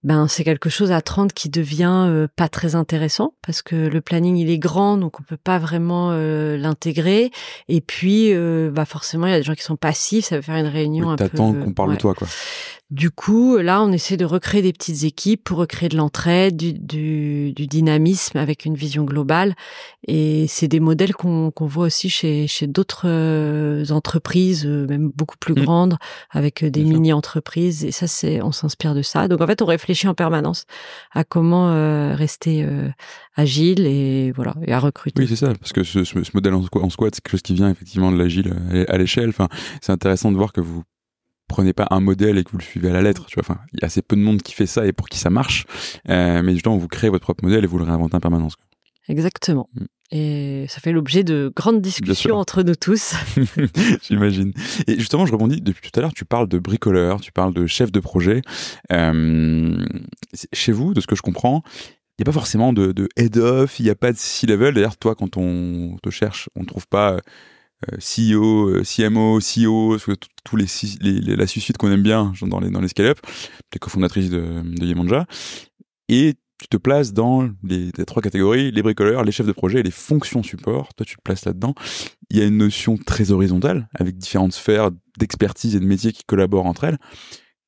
[0.05, 4.01] ben c'est quelque chose à 30 qui devient euh, pas très intéressant parce que le
[4.01, 7.31] planning il est grand donc on peut pas vraiment euh, l'intégrer
[7.67, 10.43] et puis euh, bah forcément il y a des gens qui sont passifs ça veut
[10.43, 12.27] faire une réunion un peu t'attends qu'on parle de toi quoi
[12.91, 16.73] du coup, là, on essaie de recréer des petites équipes pour recréer de l'entraide, du,
[16.73, 19.55] du, du, dynamisme avec une vision globale.
[20.07, 25.37] Et c'est des modèles qu'on voit aussi chez, chez d'autres euh, entreprises, euh, même beaucoup
[25.39, 25.63] plus mmh.
[25.63, 25.97] grandes,
[26.29, 27.83] avec euh, des mini-entreprises.
[27.85, 29.27] Et ça, c'est, on s'inspire de ça.
[29.27, 30.65] Donc, en fait, on réfléchit en permanence
[31.13, 32.67] à comment rester
[33.35, 35.21] agile et voilà, et à recruter.
[35.21, 37.69] Oui, c'est ça, parce que ce, ce, modèle en, squat, c'est quelque chose qui vient
[37.69, 38.53] effectivement de l'agile
[38.87, 39.29] à l'échelle.
[39.29, 39.47] Enfin,
[39.81, 40.83] c'est intéressant de voir que vous
[41.47, 43.25] prenez pas un modèle et que vous le suivez à la lettre.
[43.27, 45.07] Tu vois, enfin, il y a assez peu de monde qui fait ça et pour
[45.07, 45.65] qui ça marche.
[46.09, 48.55] Euh, mais justement, vous créez votre propre modèle et vous le réinventez en permanence.
[49.07, 49.69] Exactement.
[49.73, 49.85] Mm.
[50.11, 53.15] Et ça fait l'objet de grandes discussions entre nous tous.
[54.07, 54.53] J'imagine.
[54.87, 57.65] Et justement, je rebondis, depuis tout à l'heure, tu parles de bricoleur, tu parles de
[57.65, 58.41] chef de projet.
[58.91, 59.83] Euh,
[60.53, 61.63] chez vous, de ce que je comprends,
[62.17, 64.75] il n'y a pas forcément de, de head-off, il n'y a pas de C-level.
[64.75, 67.19] D'ailleurs, toi, quand on te cherche, on ne trouve pas
[67.99, 69.97] CEO, CMO, CEO,
[70.43, 70.65] tous les,
[71.01, 74.61] les, la suite qu'on aime bien dans les dans les scale-up, tu es cofondatrice de,
[74.63, 75.25] de Yemanja,
[76.09, 79.83] et tu te places dans les, trois catégories, les bricoleurs, les chefs de projet et
[79.83, 80.93] les fonctions support.
[80.93, 81.75] Toi, tu te places là-dedans.
[82.29, 86.23] Il y a une notion très horizontale, avec différentes sphères d'expertise et de métiers qui
[86.23, 86.97] collaborent entre elles.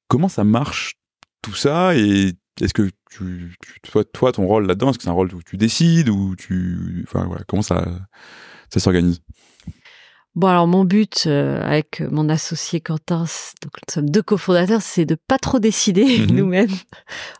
[0.07, 0.95] Comment ça marche
[1.41, 1.95] tout ça?
[1.95, 5.43] Et est-ce que tu, toi, toi, ton rôle là-dedans, est-ce que c'est un rôle où
[5.43, 7.85] tu décides ou tu, enfin voilà, comment ça,
[8.69, 9.21] ça s'organise?
[10.37, 13.25] Bon, alors mon but euh, avec mon associé Quentin,
[13.63, 16.25] donc nous sommes deux cofondateurs, c'est de pas trop décider mhm.
[16.31, 16.75] nous-mêmes,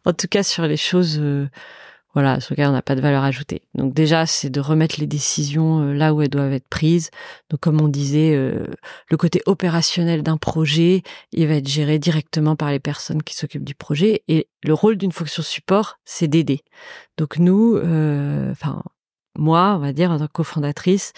[0.06, 1.48] en tout cas sur les choses, euh,
[2.16, 3.62] voilà, sur lesquelles on n'a pas de valeur ajoutée.
[3.76, 7.12] Donc déjà, c'est de remettre les décisions euh, là où elles doivent être prises.
[7.52, 12.72] Donc comme on disait, le côté opérationnel d'un projet, il va être géré directement par
[12.72, 16.62] les personnes qui s'occupent du projet, et le rôle d'une fonction support, c'est d'aider.
[17.20, 18.82] Donc nous, enfin
[19.38, 21.14] moi, on va dire, en tant que cofondatrice,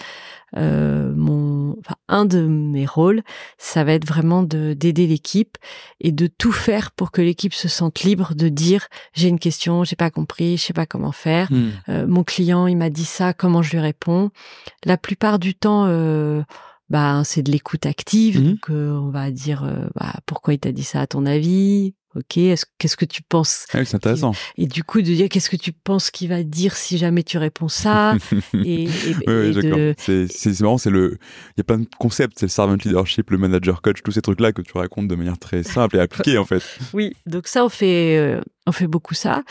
[0.57, 3.21] euh, mon, enfin, un de mes rôles,
[3.57, 5.57] ça va être vraiment de d'aider l'équipe
[5.99, 9.83] et de tout faire pour que l'équipe se sente libre de dire j'ai une question,
[9.83, 11.51] j'ai pas compris, je sais pas comment faire.
[11.51, 11.69] Hmm.
[11.89, 14.31] Euh, mon client, il m'a dit ça, comment je lui réponds?
[14.85, 15.85] La plupart du temps.
[15.87, 16.41] Euh,
[16.89, 19.61] bah, c'est de l'écoute active, donc euh, on va dire
[19.93, 22.39] bah, pourquoi il t'a dit ça à ton avis, Ok,
[22.79, 23.67] qu'est-ce que tu penses?
[23.71, 24.31] Ah C'est intéressant.
[24.57, 27.37] Et du coup, de dire qu'est-ce que tu penses qu'il va dire si jamais tu
[27.37, 28.15] réponds ça?
[28.65, 28.89] Et,
[29.27, 31.19] oui, C'est marrant, c'est le.
[31.55, 34.23] Il y a plein de concepts, c'est le servant leadership, le manager coach, tous ces
[34.23, 36.63] trucs-là que tu racontes de manière très simple et appliquée en fait.
[36.93, 39.43] Oui, donc ça, on fait, euh, on fait beaucoup ça.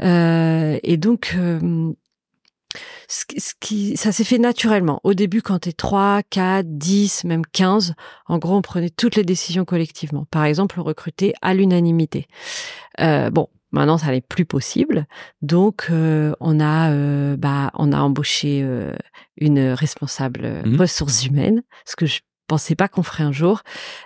[0.00, 1.92] Euh, et donc, euh,
[3.08, 3.24] ce,
[3.60, 5.00] qui, ça s'est fait naturellement.
[5.04, 7.94] Au début, quand t'es 3, 4, 10, même 15,
[8.26, 10.26] en gros, on prenait toutes les décisions collectivement.
[10.30, 12.26] Par exemple, on recrutait à l'unanimité.
[13.00, 15.06] Euh, bon, maintenant, ça n'est plus possible.
[15.42, 18.94] Donc, euh, on a, euh, bah, on a embauché euh,
[19.36, 23.62] une responsable mmh ressources humaines, ce que je pensais pas qu'on ferait un jour.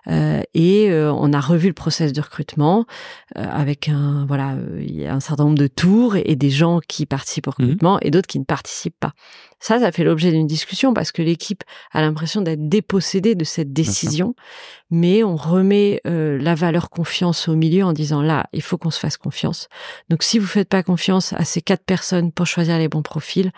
[0.09, 2.87] Euh, et euh, on a revu le process de recrutement
[3.37, 6.81] euh, avec un voilà, il y a un certain nombre de tours et, des gens
[6.87, 9.12] qui participent au mmh recrutement et d'autres qui ne participent pas.
[9.59, 13.74] Ça, ça fait l'objet d'une discussion parce que l'équipe a l'impression d'être dépossédée de cette
[13.74, 14.35] décision,
[14.90, 18.98] mais on remet la valeur confiance au milieu en disant là, il faut qu'on se
[18.98, 19.68] fasse confiance.
[20.09, 23.53] Donc si vous faites pas confiance à ces quatre personnes pour choisir les bons profils,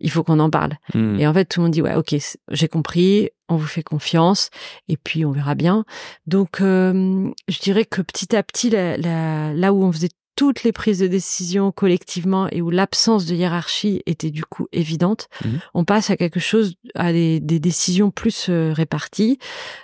[0.00, 0.74] il faut qu'on en parle.
[0.94, 1.20] Mmh.
[1.20, 2.14] Et en fait, tout le monde dit ouais, ok,
[2.50, 4.50] j'ai compris, on vous fait confiance,
[4.88, 5.84] et puis on verra bien.
[6.26, 11.00] Donc, euh, je dirais que petit à petit, là où on faisait toutes les prises
[11.00, 15.48] de décision collectivement et où l'absence de hiérarchie était du coup évidente, mmh.
[15.74, 19.40] on passe à quelque chose, à des, décisions plus euh, réparties,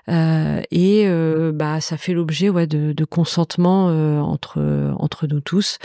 [0.09, 1.09] euh, et
[1.53, 3.87] bah ça fait l'objet ouais de, de consentement
[4.22, 5.79] entre entre nous tous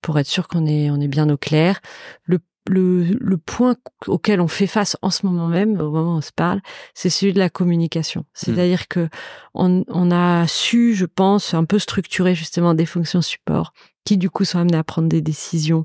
[0.00, 1.80] pour être sûr qu'on est on est bien au clair.
[2.24, 6.16] Le le, le, point auquel on fait face en ce moment même, au moment où
[6.16, 6.60] on se parle,
[6.94, 8.22] c'est celui de la communication.
[8.22, 8.24] Hmm.
[8.34, 9.08] C'est-à-dire que
[9.54, 13.72] on, on, a su, je pense, un peu structurer justement des fonctions support
[14.04, 15.84] qui du coup sont amenées à prendre des décisions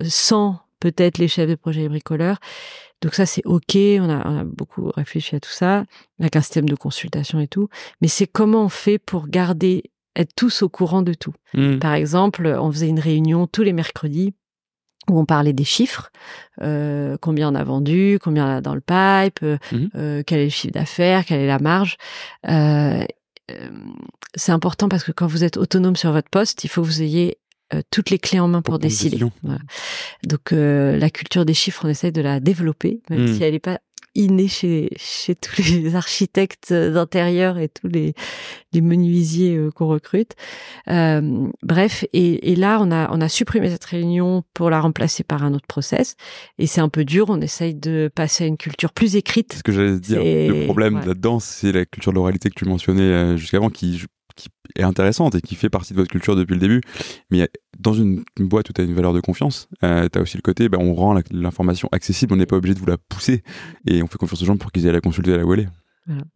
[0.00, 2.38] euh, sans peut-être les chefs de projet bricoleurs.
[3.00, 5.84] Donc ça, c'est OK, on a, on a, beaucoup réfléchi à tout ça,
[6.20, 7.68] avec un système de consultation et tout.
[8.00, 11.34] Mais c'est comment on fait pour garder, être tous au courant de tout.
[11.54, 11.78] Hmm.
[11.78, 14.34] Par exemple, on faisait une réunion tous les mercredis
[15.10, 16.10] où on parlait des chiffres,
[16.60, 20.40] euh, combien on a vendu, combien on a dans le pipe, euh, mmh euh, quel
[20.40, 21.96] est le chiffre d'affaires, quelle est la marge.
[24.34, 27.02] c'est important parce que quand vous êtes autonome sur votre poste, il faut que vous
[27.02, 27.38] ayez
[27.90, 29.18] toutes les clés en main pour, décider.
[30.24, 33.34] Donc la culture des chiffres, on essaie de la développer, même mmh.
[33.34, 33.80] si elle n'est pas
[34.14, 38.14] inné chez, chez tous les architectes d'intérieur et tous les,
[38.72, 40.32] les menuisiers euh, qu'on recrute.
[40.88, 45.24] Euh, bref, et, et, là, on a, on a supprimé cette réunion pour la remplacer
[45.24, 46.16] par un autre process.
[46.58, 49.52] Et c'est un peu dur, on essaye de passer à une culture plus écrite.
[49.52, 50.20] C'est ce que j'allais dire.
[50.22, 54.02] Le problème là-dedans, c'est la culture de l'oralité que tu mentionnais euh, jusqu'avant qui,
[54.34, 56.80] qui est intéressante et qui fait partie de votre culture depuis le début.
[57.30, 60.36] Mais dans une, boîte où tu as une valeur de confiance, euh, tu as aussi
[60.36, 63.42] le côté, ben, on rend l'information accessible, on n'est pas obligé de vous la pousser
[63.86, 65.60] et on fait confiance aux gens pour qu'ils aient la consulter à la où elle
[65.60, 65.68] est.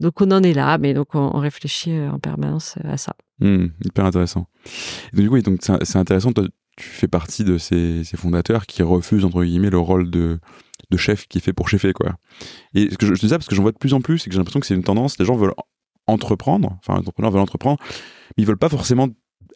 [0.01, 3.15] Donc on en est là, mais donc on, réfléchit euh, en permanence euh, à ça.
[3.41, 4.47] Mmh, hyper intéressant.
[5.13, 6.33] donc, du coup, donc c'est intéressant.
[6.33, 6.45] Toi,
[6.77, 10.39] tu fais partie de ces, ces, fondateurs qui refusent entre guillemets le rôle de,
[10.91, 12.17] de chef qui est fait pour chefer quoi.
[12.75, 14.23] Et ce que je, je dis ça parce que j'en vois de plus en plus
[14.23, 15.19] et que j'ai l'impression que c'est une tendance.
[15.19, 15.55] Les gens veulent
[16.07, 17.79] entreprendre, enfin, les entrepreneurs veulent entreprendre,
[18.37, 19.09] mais ils veulent pas forcément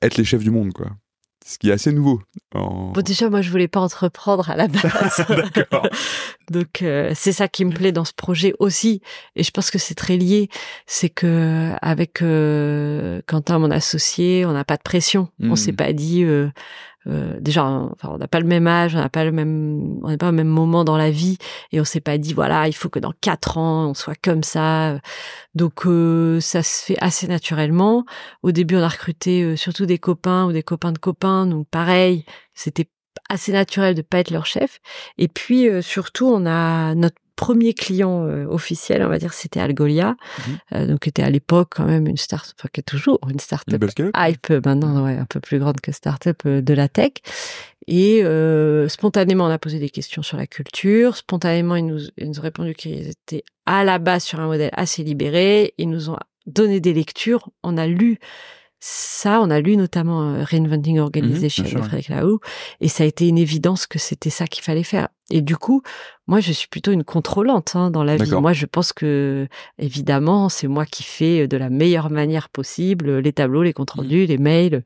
[0.02, 0.88] être les chefs du monde, quoi.
[1.46, 2.20] Ce qui est assez nouveau.
[2.52, 5.24] Bon, déjà, moi, je voulais pas entreprendre à la base.
[6.50, 9.00] Donc, euh, c'est ça qui me plaît dans ce projet aussi.
[9.36, 10.50] Et je pense que c'est très lié.
[10.86, 15.28] C'est que avec euh, Quentin, mon associé, on n'a pas de pression.
[15.40, 15.76] On s'est hmm.
[15.76, 16.50] pas dit, euh,
[17.06, 20.18] euh, déjà, on n'a pas le même âge, on n'a pas le même, on n'est
[20.18, 21.38] pas au même moment dans la vie,
[21.72, 24.42] et on s'est pas dit voilà, il faut que dans quatre ans on soit comme
[24.42, 24.98] ça.
[25.54, 28.04] Donc euh, ça se fait assez naturellement.
[28.42, 31.68] Au début, on a recruté euh, surtout des copains ou des copains de copains, donc
[31.68, 32.88] pareil, c'était
[33.28, 34.80] assez naturel de pas être leur chef.
[35.18, 40.10] Et puis surtout, on a notre premier client euh, officiel, on va dire, c'était Algolia,
[40.10, 40.58] mhm.
[40.74, 43.40] euh, donc qui était à l'époque quand même une start, enfin qui est toujours une
[43.40, 43.82] start-up
[44.14, 47.12] hype, euh, maintenant ouais, un peu plus grande que start-up de la tech.
[47.86, 48.22] Et
[48.88, 51.16] spontanément, on a posé des questions sur la culture.
[51.16, 54.70] Spontanément, ils nous, ils nous ont répondu qu'ils étaient à la base sur un modèle
[54.74, 55.72] assez libéré.
[55.78, 57.48] Ils nous ont donné des lectures.
[57.64, 58.18] On a lu
[58.80, 62.10] ça, on a lu notamment euh, Reinventing Organization mhm, de Frédéric
[62.80, 65.08] et ça a été une évidence que c'était ça qu'il fallait faire.
[65.30, 65.82] Et du coup,
[66.26, 68.32] moi, je suis plutôt une contrôlante hein, dans la vie.
[68.32, 69.46] Moi, je pense que,
[69.78, 74.00] évidemment, c'est moi qui fais de la meilleure manière possible les tableaux, les comptes mhm.
[74.00, 74.82] rendus, les mails.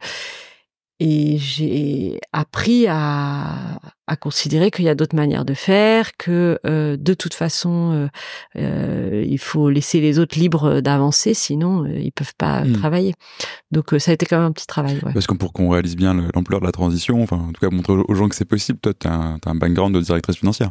[1.01, 6.97] Et j'ai appris à, à considérer qu'il y a d'autres manières de faire, que euh,
[6.97, 8.09] de toute façon, euh,
[8.57, 12.73] euh, il faut laisser les autres libres d'avancer, sinon ils peuvent pas mmh.
[12.75, 13.15] travailler.
[13.71, 15.01] Donc ça a été quand même un petit travail.
[15.03, 15.13] Ouais.
[15.13, 17.95] Parce que pour qu'on réalise bien l'ampleur de la transition, enfin en tout cas montrer
[17.95, 20.71] aux gens que c'est possible, toi tu as, as, un background de directrice financière.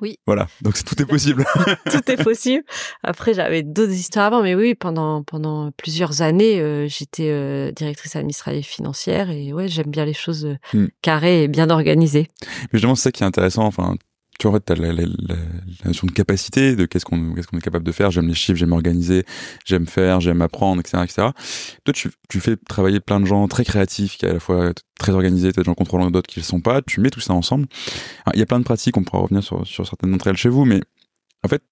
[0.00, 0.18] Oui.
[0.26, 1.44] Voilà, donc tout est possible.
[1.90, 2.64] tout est possible.
[3.02, 8.16] Après, j'avais d'autres histoires avant, mais oui, pendant pendant plusieurs années, euh, j'étais euh, directrice
[8.16, 10.86] administrative financière et ouais, j'aime bien les choses euh, hmm.
[11.02, 12.28] carrées et bien organisées.
[12.42, 13.64] Mais justement, c'est ça qui est intéressant.
[13.64, 13.96] Enfin,
[14.38, 15.36] tu vois, en fait, as la, la, la,
[15.84, 18.12] notion de capacité, de qu'est-ce qu'on qu'est-ce qu'on est capable de faire.
[18.12, 19.24] J'aime les chiffres, j'aime organiser,
[19.64, 21.28] j'aime faire, j'aime apprendre, etc., etc.
[21.84, 25.12] Toi, tu, tu fais travailler plein de gens très créatifs, qui à la fois très
[25.12, 26.82] organisés, as des gens contrôlant d'autres qui le sont pas.
[26.82, 27.66] Tu mets tout ça ensemble.
[28.32, 30.48] Il y a plein de pratiques, on pourra revenir sur, sur certaines d'entre elles chez
[30.48, 30.80] vous, mais
[31.44, 31.62] en fait,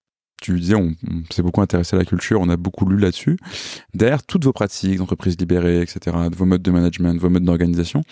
[0.43, 0.95] tu disais, on,
[1.31, 3.39] s'est beaucoup intéressé à la culture, on a beaucoup lu là-dessus.
[3.95, 8.03] Derrière toutes vos pratiques d'entreprise libérée, etc., de vos modes de management, vos modes d'organisation,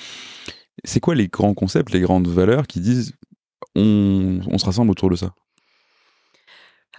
[0.84, 3.12] c'est quoi les grands concepts, les grandes valeurs qui disent
[3.74, 5.34] on, se rassemble autour de ça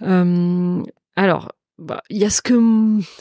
[0.02, 0.82] euh,
[1.16, 2.54] Alors, bah, il y a ce que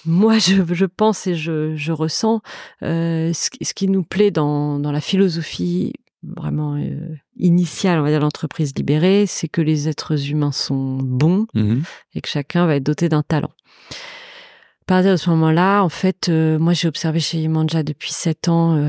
[0.06, 2.42] moi je, pense et je, ressens,
[2.84, 8.74] euh, ce, qui nous plaît dans, la philosophie vraiment euh, initiale, on va dire l'entreprise
[8.76, 11.82] libérée, c'est que les êtres humains sont bons mmh
[12.16, 13.52] et que chacun va être doté d'un talent.
[13.92, 18.80] À partir de ce moment-là, en fait, moi j'ai observé chez Manja depuis sept ans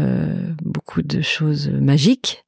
[0.62, 2.45] beaucoup de choses magiques.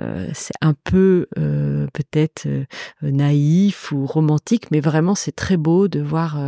[0.00, 2.64] Euh, c'est un peu euh, peut-être euh,
[3.02, 6.38] naïf ou romantique, mais vraiment c'est très beau de voir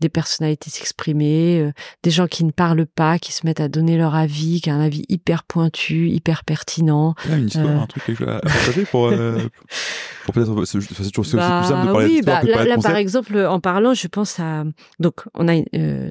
[0.00, 1.70] des personnalités s'exprimer,
[2.02, 4.74] des gens qui ne parlent pas, qui se mettent à donner leur avis, qui ont
[4.74, 7.14] un avis hyper pointu, hyper pertinent.
[7.28, 9.10] une histoire, un truc à partager pour,
[10.24, 10.78] pour peut-être c'est
[11.10, 13.94] toujours aussi bah, plus simple de parler oui, bah, là, là par exemple en parlant,
[13.94, 14.64] je pense à
[14.98, 15.60] donc on a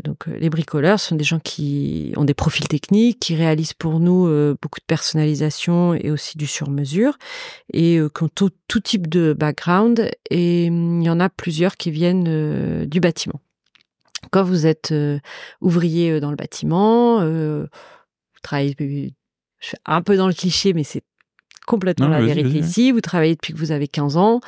[0.03, 4.25] donc les bricoleurs sont des gens qui ont des profils techniques, qui réalisent pour nous
[4.61, 7.17] beaucoup de personnalisation et aussi du sur mesure
[7.73, 8.51] et euh, qui tout,
[8.83, 13.41] type de background et il y en a plusieurs qui viennent euh, du bâtiment.
[14.31, 15.19] Quand vous êtes euh,
[15.61, 17.67] ouvrier dans le bâtiment, vous
[18.43, 18.75] travaillez,
[19.59, 21.03] je fais un peu dans le cliché, mais c'est
[21.69, 22.91] complètement la vérité ici.
[22.91, 24.41] Vous travaillez depuis que vous avez 15 ans.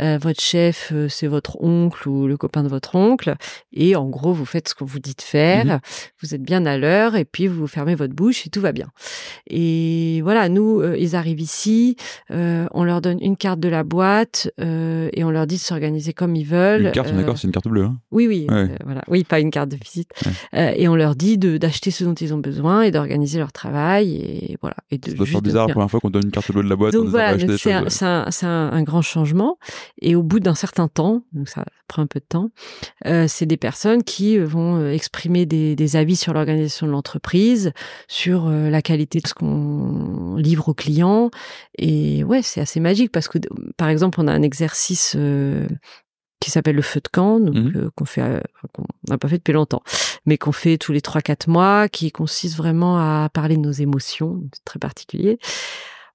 [0.00, 3.34] Euh, votre chef, euh, c'est votre oncle ou le copain de votre oncle.
[3.72, 5.64] Et en gros, vous faites ce qu'on vous dit de faire.
[5.64, 5.80] Mhm.
[6.22, 8.86] Vous êtes bien à l'heure et puis vous fermez votre bouche et tout va bien.
[9.48, 11.96] Et voilà, nous, euh, ils arrivent ici.
[12.30, 16.36] on leur donne une carte de la boîte et on leur dit de s'organiser comme
[16.36, 16.86] ils veulent.
[16.86, 17.84] Une carte, d'accord, c'est une carte bleue.
[17.84, 18.46] Hein oui, oui,
[18.84, 19.02] voilà.
[19.08, 20.10] Oui, pas une carte de visite.
[20.52, 24.14] et on leur dit d'acheter ce dont ils ont besoin et d'organiser leur travail.
[24.14, 24.76] Et voilà.
[24.92, 26.68] Et de, ça doit faire bizarre la première fois qu'on donne une carte bleue de
[26.68, 26.92] la boîte.
[26.92, 29.58] Donc voilà, c'est un, un, un, grand changement.
[30.00, 32.50] Et au bout d'un certain temps, donc ça prend un peu de temps,
[33.06, 36.92] euh, c'est des personnes qui euh, vont euh, exprimer des, des avis sur l'organisation de
[36.92, 37.72] l'entreprise,
[38.08, 41.30] sur euh, la qualité de ce qu'on livre aux clients.
[41.78, 43.38] Et ouais, c'est assez magique parce que,
[43.76, 45.16] par exemple, on a un exercice
[46.40, 48.40] qui s'appelle le feu de camp, donc mmh euh, qu'on fait, euh,
[48.72, 49.82] qu'on n'a pas fait depuis longtemps,
[50.24, 53.70] mais qu'on fait tous les trois quatre mois, qui consiste vraiment à parler de nos
[53.72, 55.38] émotions, très particulier.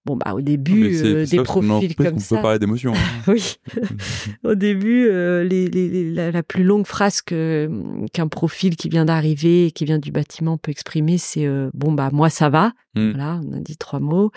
[0.05, 2.35] Bon bah au début euh, des profils comme ça.
[2.35, 2.93] On peut parler d'émotions.
[2.93, 3.23] Hein.
[3.27, 3.55] oui.
[4.43, 7.69] au début, les, les, la, plus longue phrase que
[8.13, 12.29] qu'un profil qui vient d'arriver, qui vient du bâtiment peut exprimer, c'est bon bah moi
[12.29, 12.73] ça va.
[12.95, 13.11] Mmh.
[13.11, 14.31] Voilà, on a dit trois mots.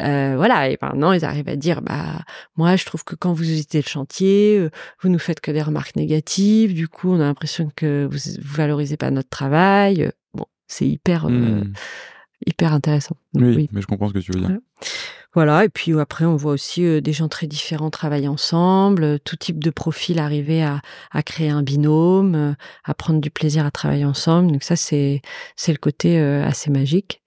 [0.00, 2.24] Euh, voilà, et maintenant ils arrivent à dire bah
[2.56, 5.62] moi je trouve que quand vous visitez le chantier, euh, vous nous faites que des
[5.62, 10.10] remarques négatives, du coup on a l'impression que vous, vous valorisez pas notre travail.
[10.34, 11.72] Bon, c'est hyper euh, mmh.
[12.46, 13.16] Hyper intéressant.
[13.34, 14.58] oui, mais je comprends ce que tu veux dire.
[15.34, 15.64] Voilà.
[15.64, 19.70] et puis après on voit aussi des gens très différents travailler ensemble, tout type de
[19.70, 20.80] profil arriver à,
[21.10, 22.54] à créer un binôme,
[22.84, 24.52] à prendre du plaisir à travailler ensemble.
[24.52, 25.22] Donc ça c'est
[25.56, 27.20] c'est le côté assez magique.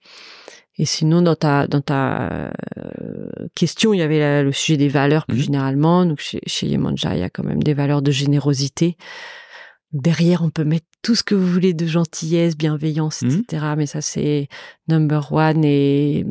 [0.78, 2.30] Et sinon, dans ta dans ta
[2.78, 6.06] euh, question, il y avait le sujet des valeurs plus mmh généralement.
[6.06, 8.96] Donc chez, chez Yemanja, il y a quand même des valeurs de générosité.
[9.92, 13.44] Derrière, on peut mettre tout ce que vous voulez de gentillesse, bienveillance, etc.
[13.52, 14.48] Mmh Mais ça, c'est
[14.88, 15.64] number one.
[15.64, 16.26] Et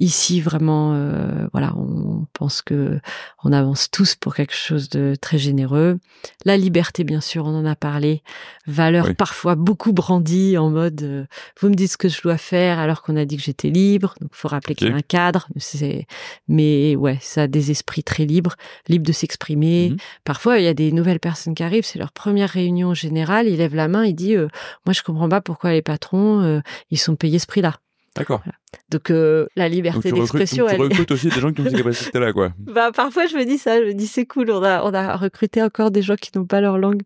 [0.00, 2.98] ici vraiment euh, voilà on pense que
[3.44, 5.98] on avance tous pour quelque chose de très généreux.
[6.44, 8.22] La liberté bien sûr on en a parlé.
[8.66, 11.24] Valeur parfois beaucoup brandie en mode euh,
[11.60, 14.14] vous me dites ce que je dois faire alors qu'on a dit que j'étais libre.
[14.20, 16.06] Donc faut rappeler qu'il y a un cadre c'est
[16.48, 18.56] mais ouais ça a des esprits très libres
[18.88, 19.90] libres de s'exprimer.
[19.90, 23.46] Mmh parfois il y a des nouvelles personnes qui arrivent c'est leur première réunion générale
[23.48, 24.48] ils lèvent la main il dit euh,
[24.86, 27.80] moi je comprends pas pourquoi les patrons ils sont payés ce prix là
[28.16, 28.42] D'accord.
[28.90, 30.66] Donc euh, la liberté d'expression.
[30.66, 32.52] Tu recrutes aussi des gens qui ont ces capacités-là, quoi.
[32.58, 35.16] bah parfois je me dis ça, je me dis c'est cool, on a on a
[35.16, 37.02] recruté encore des gens qui n'ont pas leur langue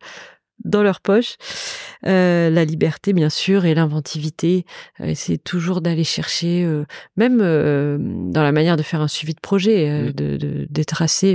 [0.65, 1.37] dans leur poche.
[2.07, 4.65] Euh, la liberté, bien sûr, et l'inventivité.
[5.01, 6.85] Euh, c'est toujours d'aller chercher, euh,
[7.17, 7.39] même
[8.31, 11.35] dans la manière de faire un suivi de projet, euh, de d'être assez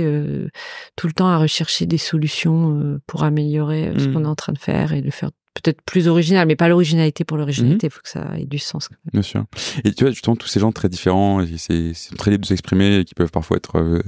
[0.96, 4.12] tout le temps à rechercher des solutions pour améliorer ce mmh.
[4.12, 7.24] qu'on est en train de faire et de faire peut-être plus original, mais pas l'originalité
[7.24, 7.86] pour l'originalité.
[7.86, 8.88] Il mmh faut que ça ait du sens.
[9.12, 9.44] Bien sûr.
[9.84, 13.04] Et tu vois, justement, tous ces gens très différents, c'est très libre de s'exprimer et
[13.04, 14.00] qui peuvent parfois être euh,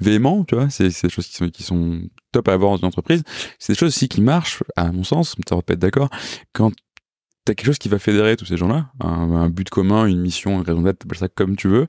[0.00, 0.70] véhéments, tu vois.
[0.70, 3.22] C'est des choses qui sont, qui sont top à avoir dans une entreprise.
[3.58, 6.08] C'est des choses aussi qui marchent, à mon sens, ça va pas être d'accord,
[6.52, 6.72] quand
[7.44, 10.66] t'as quelque chose qui va fédérer tous ces gens-là, un, but commun, une mission, une
[10.66, 11.86] raison d'être, t'appelles ça comme tu veux.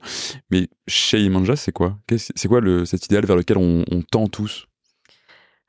[0.50, 1.98] Mais chez Imanja, c'est quoi?
[2.10, 4.66] C'est quoi le, cet idéal vers lequel on, on tend tous?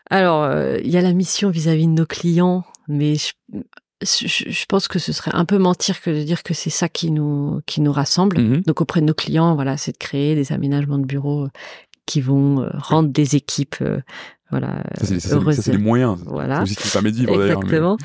[0.10, 3.32] Alors, euh, il y a la mission vis-à-vis de nos clients, mais je,
[4.02, 7.12] je, pense que ce serait un peu mentir que de dire que c'est ça qui
[7.12, 8.40] nous qui nous rassemble.
[8.40, 11.48] Mmh Donc auprès de nos clients, voilà, c'est de créer des aménagements de bureaux
[12.06, 14.00] qui vont euh, rendre des équipes euh,
[14.52, 15.06] voilà ça
[15.52, 16.20] c'est les moyens.
[16.26, 16.58] Voilà.
[16.58, 17.98] C'est aussi qui permet de vivre exactement.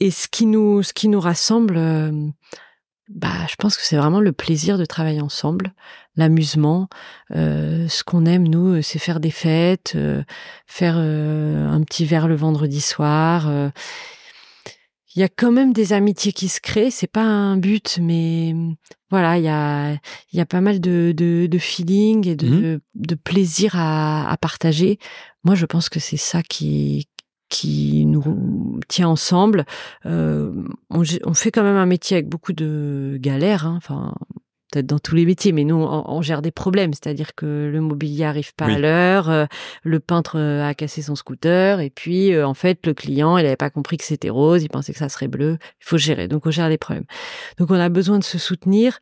[0.00, 1.76] Et ce qui nous ce qui nous rassemble
[3.14, 5.72] bah, je pense que c'est vraiment le plaisir de travailler ensemble,
[6.16, 6.88] l'amusement.
[7.34, 10.22] Euh, ce qu'on aime, nous, c'est faire des fêtes, euh,
[10.66, 13.50] faire euh, un petit verre le vendredi soir.
[15.16, 16.92] Il y a quand même des amitiés qui se créent.
[16.92, 18.54] C'est pas un but, mais
[19.10, 19.94] voilà, il y a,
[20.32, 24.30] il y a pas mal de, de, de feeling et de, mmh de plaisir à,
[24.30, 24.98] à partager.
[25.42, 27.08] Moi, je pense que c'est ça qui,
[27.50, 29.66] qui nous tient ensemble.
[30.06, 30.52] Euh,
[30.88, 33.74] on, on, fait quand même un métier avec beaucoup de galères, hein.
[33.76, 34.14] enfin
[34.70, 38.24] peut-être dans tous les métiers, mais nous on, gère des problèmes, c'est-à-dire que le mobilier
[38.24, 39.46] arrive pas à l'heure, euh,
[39.82, 43.46] le peintre euh, a cassé son scooter, et puis euh, en fait le client il
[43.46, 45.58] avait pas compris que c'était rose, il pensait que ça serait bleu.
[45.80, 47.06] Il faut gérer, donc on gère les problèmes.
[47.58, 49.00] Donc on a besoin de se soutenir.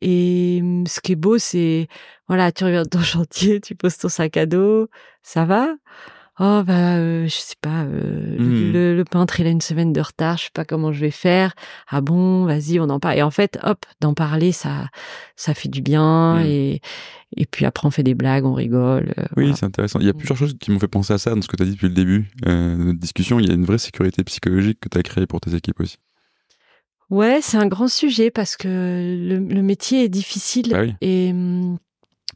[0.00, 1.88] Et hum, ce qui est beau, c'est
[2.28, 4.88] voilà, tu reviens de ton chantier, tu poses ton sac à dos,
[5.22, 5.68] ça va
[6.40, 8.72] oh bah euh, je sais pas euh, mmh.
[8.72, 11.54] le, peintre il a une semaine de retard je sais pas comment je vais faire.
[11.88, 13.18] Ah bon vas-y on en parle.
[13.18, 14.88] Et en fait hop d'en parler ça
[15.36, 16.36] ça fait du bien.
[16.36, 16.46] Mmh.
[16.46, 16.80] et
[17.36, 20.00] et puis après on fait des blagues on rigole euh, oui c'est intéressant.
[20.00, 21.62] Il y a plusieurs choses qui m'ont fait penser à ça dans ce que tu
[21.62, 23.38] as dit depuis le début de notre discussion.
[23.40, 25.98] Il y a une vraie sécurité psychologique que tu as créée pour tes équipes aussi.
[27.10, 31.78] Ouais, c'est un grand sujet parce que le, métier est difficile bah et hum,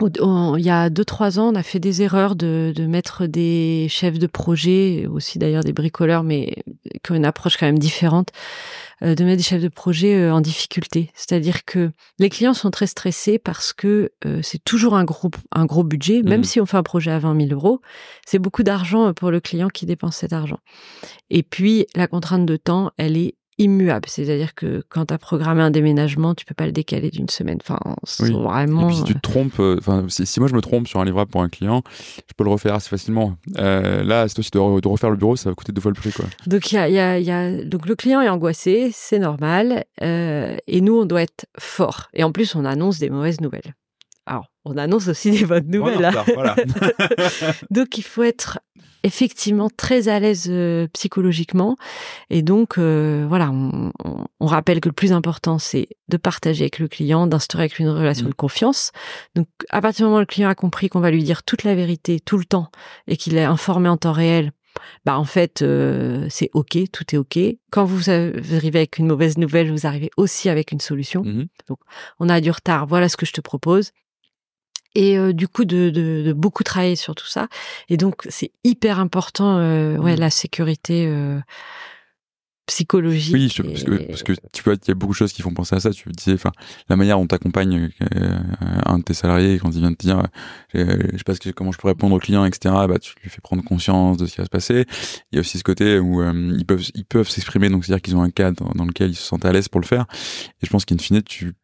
[0.07, 3.87] il y a deux trois ans, on a fait des erreurs de, de mettre des
[3.89, 6.63] chefs de projet, aussi d'ailleurs des bricoleurs, mais
[7.03, 8.31] qui ont une approche quand même différente,
[9.03, 11.11] euh, de mettre des chefs de projet euh, en difficulté.
[11.15, 15.67] C'est-à-dire que les clients sont très stressés parce que euh, c'est toujours un gros un
[15.67, 16.45] gros budget, même mmh.
[16.45, 17.81] si on fait un projet à 20 000 euros,
[18.27, 20.59] c'est beaucoup d'argent pour le client qui dépense cet argent.
[21.31, 24.09] Et puis la contrainte de temps, elle est immuable.
[24.09, 27.59] C'est-à-dire que quand tu as programmé un déménagement, tu peux pas le décaler d'une semaine.
[27.61, 27.79] Enfin,
[28.33, 28.83] vraiment.
[28.83, 31.05] Et puis si tu te trompes, euh, enfin, si, moi je me trompe sur un
[31.05, 31.83] livrable pour un client,
[32.29, 33.37] je peux le refaire assez facilement.
[33.59, 36.13] Euh, là, c'est aussi de, refaire le bureau, ça va coûter deux fois le prix,
[36.13, 36.27] quoi.
[36.47, 39.85] Donc il y a, y, a, y a, donc le client est angoissé, c'est normal,
[40.03, 42.09] euh, et nous on doit être fort.
[42.15, 43.75] Et en plus, on annonce des mauvaises nouvelles.
[44.27, 46.11] Alors, on annonce aussi des bonnes nouvelles.
[46.35, 46.57] voilà.
[47.71, 48.61] donc il faut être
[49.03, 51.77] effectivement très à l'aise euh, psychologiquement.
[52.31, 53.93] Et donc, euh, voilà, on,
[54.41, 57.85] on, rappelle que le plus important, c'est de partager avec le client, d'instaurer avec lui
[57.85, 58.31] une relation mmh.
[58.31, 58.93] de confiance.
[59.35, 61.65] Donc, à partir du moment où le client a compris qu'on va lui dire toute
[61.65, 62.71] la vérité tout le temps
[63.07, 64.53] et qu'il est informé en temps réel,
[65.05, 67.39] bah en fait euh, c'est ok, tout est ok.
[67.71, 71.23] Quand vous arrivez avec une mauvaise nouvelle, vous arrivez aussi avec une solution.
[71.25, 71.79] Mmh donc
[72.21, 73.93] on a du retard, voilà ce que je te propose
[74.95, 77.49] et euh, du coup de, de, de, beaucoup travailler sur tout ça.
[77.89, 80.21] Et donc c'est hyper important, euh, ouais, mmh.
[80.21, 81.41] la sécurité euh,
[82.67, 83.35] psychologique.
[83.35, 85.53] Oui, parce, que, parce que tu vois, il y a beaucoup de choses qui font
[85.53, 85.91] penser à ça.
[85.91, 86.53] Tu disais, enfin,
[86.89, 88.39] la manière dont tu accompagnes euh,
[88.87, 90.23] un de tes salariés quand il vient de te dire,
[90.75, 90.81] je
[91.17, 92.75] sais pas comment je peux répondre au client, etc.
[92.89, 94.87] Bah, tu lui fais prendre conscience de ce qui va se passer.
[95.33, 98.17] Il y a aussi ce côté où ils peuvent ils peuvent s'exprimer, donc c'est-à-dire qu'ils
[98.17, 100.07] ont un cadre dans lequel ils se sentent à l'aise pour le faire.
[100.63, 101.55] Et je pense qu'in fine, tu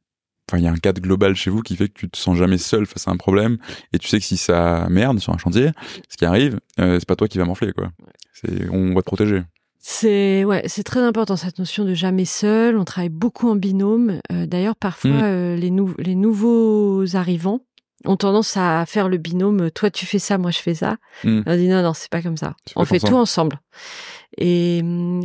[0.48, 2.36] enfin il y a un cadre global chez vous qui fait que tu te sens
[2.36, 3.58] jamais seul face à un problème
[3.92, 5.70] et tu sais que si ça merde sur un chantier
[6.08, 7.90] ce qui arrive euh, c'est pas toi qui va m'enfler quoi
[8.32, 9.42] c'est on va te protéger
[9.80, 12.76] c'est ouais, c'est très important cette notion de jamais seul.
[12.76, 14.20] On travaille beaucoup en binôme.
[14.32, 15.22] Euh, d'ailleurs, parfois mmh.
[15.22, 17.60] euh, les, les nouveaux arrivants
[18.04, 19.70] ont tendance à faire le binôme.
[19.70, 20.96] Toi, tu fais ça, moi, je fais ça.
[21.24, 21.40] Mmh.
[21.46, 22.54] On dit non, non, c'est pas comme ça.
[22.76, 23.60] On fait tout ensemble.
[24.36, 25.22] Et mmh,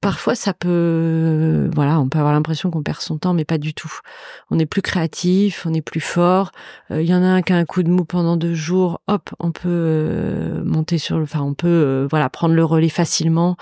[0.00, 3.74] parfois ça peut voilà on peut avoir l'impression qu'on perd son temps mais pas du
[3.74, 3.92] tout.
[4.50, 6.52] On est plus créatif on est plus fort.
[6.90, 9.30] Il y en a un qui a un coup de mou pendant deux jours hop
[9.38, 13.56] on peut monter sur le enfin on peut voilà prendre le relais facilement.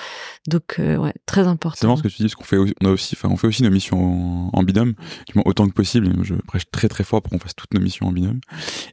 [0.47, 2.91] Donc ouais très important c'est vraiment ce que tu dis parce qu'on fait on a
[2.91, 4.95] aussi enfin on fait aussi nos missions en, binôme
[5.45, 6.13] autant que possible.
[6.23, 8.41] Je prêche très très fort pour qu'on fasse toutes nos missions en binôme.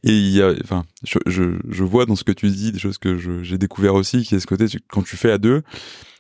[0.04, 2.80] Et il y a enfin je, je, je vois dans ce que tu dis des
[2.80, 5.64] choses que j'ai découvert aussi qui est ce côté quand tu fais à deux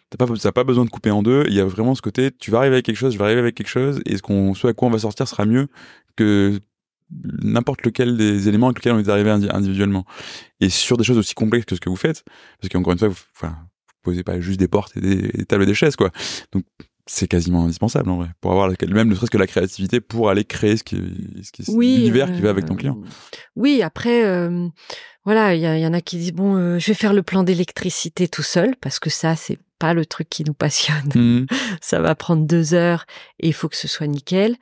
[0.09, 1.45] t'as pas, pas besoin de couper en deux.
[1.47, 3.39] Il y a vraiment ce côté, tu vas arriver avec quelque chose, je vais arriver
[3.39, 5.67] avec quelque chose, et ce qu'on, ce à quoi on va sortir sera mieux
[6.15, 6.59] que
[7.41, 10.05] n'importe lequel des éléments avec lesquels on est arrivé individuellement.
[10.59, 12.23] Et sur des choses aussi complexes que ce que vous faites,
[12.59, 15.63] parce qu'encore une fois, vous, enfin, vous posez pas juste des portes et des, tables
[15.63, 16.11] et des chaises, quoi.
[16.51, 16.63] Donc,
[17.07, 20.43] c'est quasiment indispensable en vrai pour avoir même ne serait-ce que la créativité pour aller
[20.43, 20.97] créer ce qui,
[21.43, 22.99] ce qui l'univers qui va avec ton euh, client.
[23.55, 24.67] Oui, après euh,
[25.23, 27.43] voilà, il y, y, en a qui disent bon, euh, je vais faire le plan
[27.43, 31.11] d'électricité tout seul parce que ça c'est pas le truc qui nous passionne.
[31.15, 31.45] Mmh.
[31.81, 33.05] Ça va prendre deux heures
[33.39, 34.55] et il faut que ce soit nickel.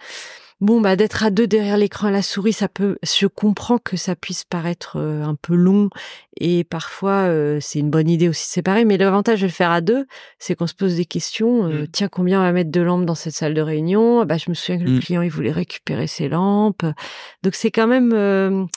[0.63, 2.97] Bon, bah d'être à deux derrière l'écran à la souris, ça peut.
[3.03, 5.89] Je comprends que ça puisse paraître euh, un peu long
[6.39, 8.85] et parfois euh, c'est une bonne idée aussi de séparer.
[8.85, 10.05] Mais l'avantage de le faire à deux,
[10.39, 11.65] c'est qu'on se pose des questions.
[11.65, 11.87] Euh, mmh.
[11.87, 14.23] Tiens, combien on va mettre de lampes dans cette salle de réunion?
[14.23, 14.99] Bah, je me souviens que le mmh.
[15.01, 16.85] client il voulait récupérer ses lampes.
[17.43, 18.69] Donc c'est quand même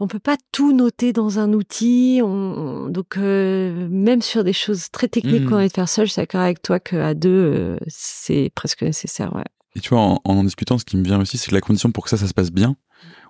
[0.00, 2.20] on peut pas tout noter dans un outil.
[2.22, 5.48] On, donc euh, même sur des choses très techniques mmh.
[5.48, 8.82] qu'on a de faire seul, je suis d'accord avec toi qu'à deux, euh, c'est presque
[8.82, 9.34] nécessaire.
[9.34, 9.44] Ouais.
[9.74, 11.90] Et tu vois, en, en, discutant, ce qui me vient aussi, c'est que la condition
[11.90, 12.76] pour que ça, ça se passe bien.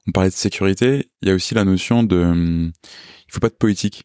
[0.06, 1.10] On parlait de sécurité.
[1.22, 2.72] Il y a aussi la notion de, hum,
[3.28, 4.04] il faut pas de politique.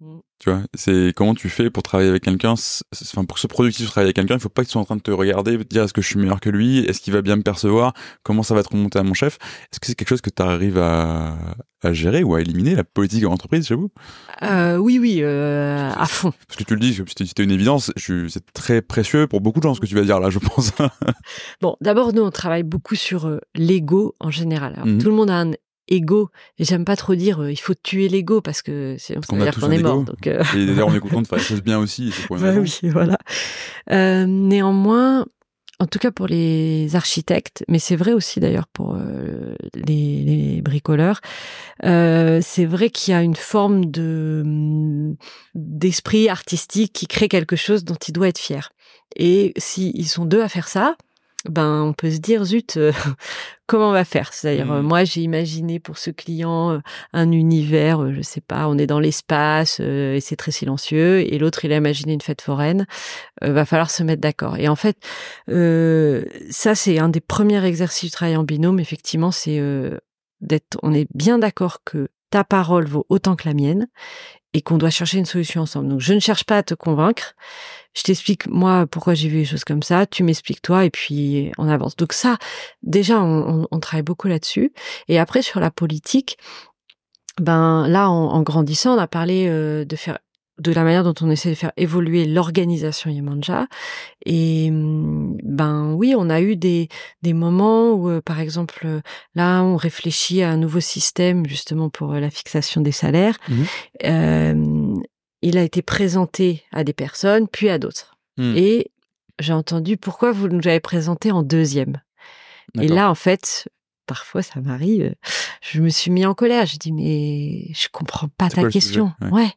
[0.00, 0.18] Mmh.
[0.44, 4.08] Tu vois, c'est comment tu fais pour travailler avec quelqu'un, enfin pour ce productif travailler
[4.08, 5.94] avec quelqu'un, il faut pas tu sois en train de te regarder, de dire est-ce
[5.94, 8.62] que je suis meilleur que lui, est-ce qu'il va bien me percevoir, comment ça va
[8.62, 9.38] te remonter à mon chef.
[9.72, 11.38] Est-ce que c'est quelque chose que tu arrives à,
[11.82, 13.90] à, gérer ou à éliminer la politique en entreprise chez vous
[14.42, 16.34] euh, Oui, oui, euh, à fond.
[16.46, 19.72] Parce que tu le dis, c'était une évidence, c'est très précieux pour beaucoup de gens
[19.72, 20.72] ce que tu vas dire là, je pense.
[21.62, 24.78] bon, d'abord nous on travaille beaucoup sur euh, l'ego en général.
[24.84, 25.52] Mmh tout le monde a un
[25.88, 26.30] ego.
[26.58, 29.58] Et j'aime pas trop dire euh, il faut tuer l'ego parce que ça veut dire
[29.58, 30.04] qu'on est mort.
[30.04, 30.42] Donc, euh...
[30.56, 32.12] Et d'ailleurs on est content de faire les choses bien aussi.
[32.30, 33.18] bah oui, voilà.
[33.90, 35.26] Euh, néanmoins,
[35.80, 38.96] en tout cas pour les architectes, mais c'est vrai aussi d'ailleurs pour
[39.74, 41.20] les, les, bricoleurs,
[41.82, 45.16] c'est vrai qu'il y a une forme de mm,
[45.54, 48.70] d'esprit artistique qui crée quelque chose dont il doit être fier.
[49.16, 50.96] Et s'ils sont deux à faire ça,
[51.48, 52.92] ben on peut se dire zut euh,
[53.66, 54.32] comment on va faire?
[54.32, 54.86] C'est-à-dire euh, mmh.
[54.86, 56.78] moi j'ai imaginé pour ce client euh,
[57.12, 61.64] un univers je sais pas on est dans l'espace et c'est très silencieux et l'autre
[61.64, 62.86] il a imaginé une fête foraine
[63.42, 64.96] va falloir se mettre d'accord et en fait
[66.50, 69.60] ça c'est un des premiers exercices du travail en binôme effectivement c'est
[70.40, 73.86] d'être on est bien d'accord que ta parole vaut autant que la mienne
[74.54, 75.88] et qu'on doit chercher une solution ensemble.
[75.88, 77.34] Donc je ne cherche pas à te convaincre,
[77.94, 81.52] je t'explique moi pourquoi j'ai vu les choses comme ça, tu m'expliques toi et puis
[81.58, 81.96] on avance.
[81.96, 82.38] Donc ça,
[82.82, 84.72] déjà on, on, travaille beaucoup là-dessus.
[85.08, 86.38] Et après sur la politique,
[87.40, 90.18] ben là en, grandissant, on a parlé euh, de faire
[90.58, 93.66] de la manière dont on essaie de faire évoluer l'organisation Yemanja.
[94.24, 96.88] Et mm, ben oui, on a eu des,
[97.22, 99.00] des moments où, euh, par exemple,
[99.34, 103.36] là, on réfléchit à un nouveau système justement pour la fixation des salaires.
[104.04, 104.54] Euh,
[105.44, 108.16] il a été présenté à des personnes, puis à d'autres.
[108.38, 108.54] Hmm.
[108.56, 108.90] Et
[109.38, 112.00] j'ai entendu pourquoi vous nous l'avez présenté en deuxième?
[112.80, 113.68] Et là, en fait,
[114.06, 115.14] parfois ça m'arrive,
[115.60, 116.66] je me suis mis en colère.
[116.66, 119.12] J'ai dit mais je comprends pas ta question.
[119.20, 119.32] sujet?
[119.32, 119.42] Ouais.
[119.42, 119.50] Ouais.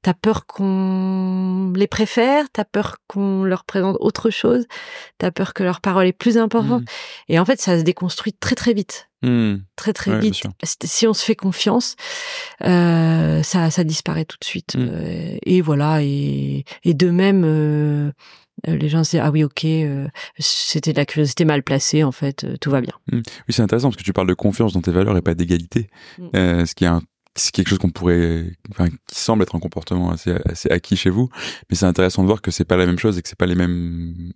[0.00, 4.66] T'as peur qu'on les préfère, t'as peur qu'on leur présente autre chose,
[5.18, 6.82] t'as peur que leur parole est plus importante?
[6.82, 6.86] Hmm.
[7.28, 9.58] Et en fait, ça se déconstruit très très vite, Hmm.
[9.76, 10.46] très très Ouais, vite.
[10.84, 11.96] Si on se fait confiance,
[12.64, 14.74] euh, ça ça disparaît tout de suite.
[14.74, 14.80] Mm.
[14.80, 16.02] Euh, et voilà.
[16.02, 18.10] Et, et de même, euh,
[18.66, 20.08] les gens se disent ah oui ok, euh,
[20.38, 22.94] c'était de la curiosité mal placée en fait, tout va bien.
[23.12, 25.88] Oui, c'est intéressant parce que tu parles de confiance dans tes valeurs et pas d'égalité.
[26.34, 27.02] Ce qui est un
[27.34, 31.08] c'est quelque chose qu'on pourrait, enfin, qui semble être un comportement assez, assez acquis chez
[31.08, 31.30] vous,
[31.70, 33.46] mais c'est intéressant de voir que c'est pas la même chose et que c'est pas
[33.46, 34.32] les mêmes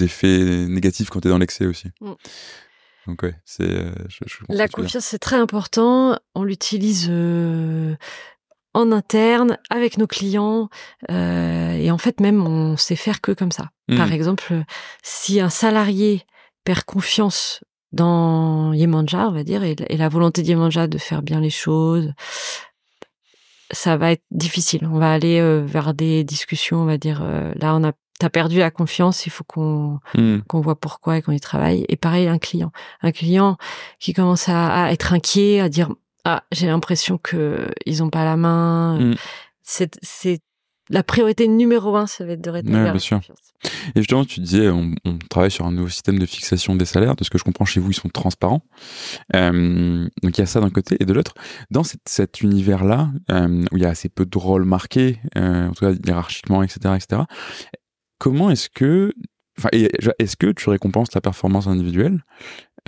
[0.00, 1.88] effets négatifs quand t'es dans l'excès aussi.
[2.00, 2.12] Mm.
[3.10, 3.92] Donc ouais, c'est, euh,
[4.48, 6.16] La confiance, c'est très important.
[6.36, 7.96] On l'utilise euh,
[8.72, 10.68] en interne, avec nos clients.
[11.10, 13.70] euh, et en fait, même, on sait faire que comme ça.
[13.88, 13.96] Mm.
[13.96, 14.62] Par exemple,
[15.02, 16.24] si un salarié
[16.64, 21.22] perd confiance dans Yemanja, on va dire, et, et la volonté de Yemanja de faire
[21.22, 22.12] bien les choses,
[23.72, 24.86] ça va être difficile.
[24.86, 28.28] On va aller euh, vers des discussions, on va dire, euh, là, on a T'as
[28.30, 30.40] perdu la confiance, il faut qu'on Mm.
[30.46, 31.84] qu'on voit pourquoi et qu'on y travaille.
[31.88, 32.70] Et pareil, un client.
[33.02, 33.56] Un client
[33.98, 35.88] qui commence à, à être inquiet, à dire
[36.24, 38.98] Ah, j'ai l'impression que ils ont pas la main.
[39.00, 39.14] Mm.
[39.62, 40.40] C'est, c'est
[40.90, 43.16] la priorité numéro un, ça va être de rétablir Ouais, la sûr.
[43.18, 43.38] confiance.
[43.94, 47.14] Et justement, tu disais, on, on travaille sur un nouveau système de fixation des salaires.
[47.14, 48.62] De ce que je comprends chez vous, ils sont transparents.
[49.36, 51.34] Euh, donc il y a ça d'un côté et de l'autre.
[51.70, 55.68] Dans cette, cet univers-là, euh, où il y a assez peu de rôles marqués, euh,
[55.68, 57.22] en tout cas hiérarchiquement, etc., etc.
[58.20, 59.12] Comment est-ce que,
[59.58, 62.22] enfin, est-ce que tu récompenses la performance individuelle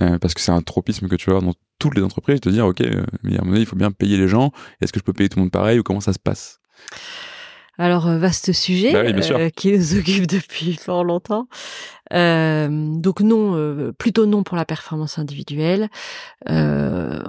[0.01, 2.51] Euh, Parce que c'est un tropisme que tu vas avoir dans toutes les entreprises, de
[2.51, 4.53] dire, ok, euh, mais à mon avis, il faut bien payer les gens.
[4.80, 6.61] Est-ce que je peux payer tout le monde pareil ou comment ça se passe?
[7.79, 11.49] Alors, euh, vaste sujet Bah oui, euh, qui nous occupe depuis fort longtemps.
[12.12, 15.89] Euh, donc non, euh, plutôt non pour la performance individuelle.
[16.51, 17.23] Euh,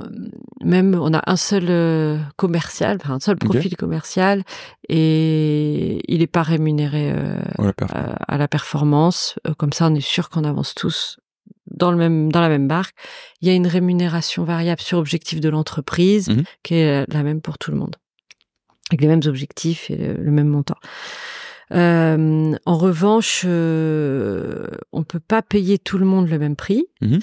[0.62, 4.44] même, on a un seul euh, commercial, enfin un seul profil commercial,
[4.89, 7.14] et il n'est pas rémunéré
[7.60, 9.39] la à, à la performance.
[9.58, 11.18] Comme ça, on est sûr qu'on avance tous
[11.72, 12.94] dans le même dans la même barque.
[13.41, 16.44] Il y a une rémunération variable sur objectif de l'entreprise Mhm.
[16.64, 17.96] qui est la même pour tout le monde,
[18.94, 20.78] avec les mêmes objectifs et le, le même montant.
[21.72, 26.86] Euh, en revanche, euh, on peut pas payer tout le monde le même prix.
[27.02, 27.20] Mhm.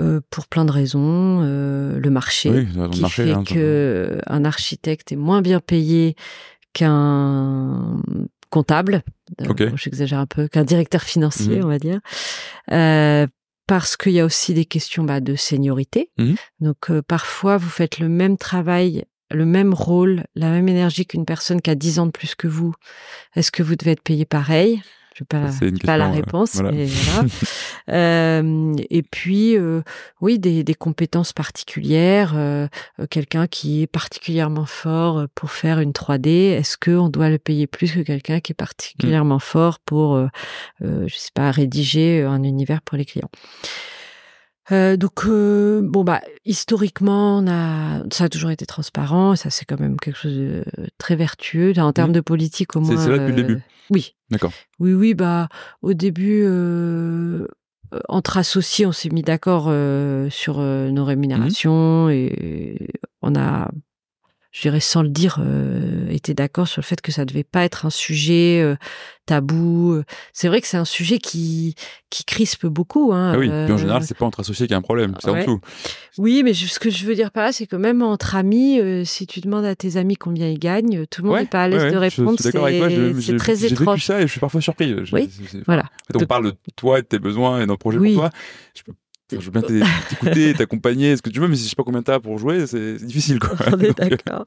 [0.00, 4.44] euh, pour plein de raisons, euh, le marché, Oui, qui marcher, fait hein, que un
[4.44, 6.14] architecte est moins bien payé
[6.72, 8.00] qu'un
[8.50, 9.02] comptable,
[9.40, 9.68] euh, Ok.
[9.68, 11.64] bon, j'exagère un peu, qu'un directeur financier, Mhm.
[11.64, 12.00] on va dire,
[12.72, 13.26] Euh,
[13.66, 16.10] parce qu'il y a aussi des questions bah, de seniorité.
[16.18, 16.34] Mhm.
[16.60, 21.24] Donc euh, parfois, vous faites le même travail, le même rôle, la même énergie qu'une
[21.24, 22.74] personne qui a 10 ans de plus que vous.
[23.36, 24.82] Est-ce que vous devez être payé pareil?
[25.16, 26.72] Je n'ai pas, pas la euh, réponse, voilà.
[26.72, 27.28] mais voilà.
[27.88, 29.82] Euh, et puis, euh,
[30.20, 32.36] oui, des, des compétences particulières.
[33.10, 37.90] Quelqu'un qui est particulièrement fort pour faire une 3D, est-ce qu'on doit le payer plus
[37.92, 40.24] que quelqu'un qui est particulièrement fort pour,
[40.80, 43.30] je sais pas, rédiger un univers pour les clients?
[44.72, 49.50] Euh, donc euh, bon bah historiquement on a ça a toujours été transparent et ça
[49.50, 50.64] c'est quand même quelque chose de
[50.98, 52.14] très vertueux en termes Mhm.
[52.16, 53.60] de politique au moins c'est là depuis le euh, début.
[53.90, 54.52] oui D'accord.
[54.78, 55.48] oui, oui, bah
[55.82, 57.46] au début, euh,
[57.92, 62.86] euh, entre associés, on s'est mis d'accord euh, sur euh, nos rémunérations et
[63.22, 63.70] on a,
[64.52, 67.64] je dirais sans le dire, euh, été d'accord sur le fait que ça devait pas
[67.64, 68.74] être un sujet euh,
[69.26, 70.02] tabou.
[70.32, 71.74] C'est vrai que c'est un sujet qui
[72.10, 73.12] qui crispe beaucoup.
[73.12, 74.82] Hein, Ah oui, puis en euh, général, c'est pas entre associés qu'il y a un
[74.82, 75.40] problème, c'est en ouais.
[75.40, 75.60] dessous.
[76.18, 78.80] oui, mais je- ce que je veux dire par là, c'est que même entre amis,
[78.80, 81.48] euh, si tu demandes à tes amis combien ils gagnent, tout le monde Ouais, n'est
[81.48, 82.30] pas à l'aise ouais, de je- répondre.
[82.38, 84.04] Je suis C'est je- c'est j'ai- très vécu étrange.
[84.04, 84.94] ça et je suis parfois surpris.
[85.04, 85.30] Je- Oui.
[85.66, 85.82] Voilà.
[85.82, 88.14] En fait, on Donc- parle de toi et de tes besoins et d'un projet Oui.
[88.14, 88.30] pour toi.
[88.74, 88.92] Je, peux,
[89.36, 89.62] enfin, je veux bien
[90.08, 92.66] t'écouter, t'accompagner, ce que tu veux, mais si je sais pas combien t'as pour jouer,
[92.66, 93.38] c'est difficile.
[93.38, 93.50] Quoi.
[93.72, 94.46] On est euh, d'accord.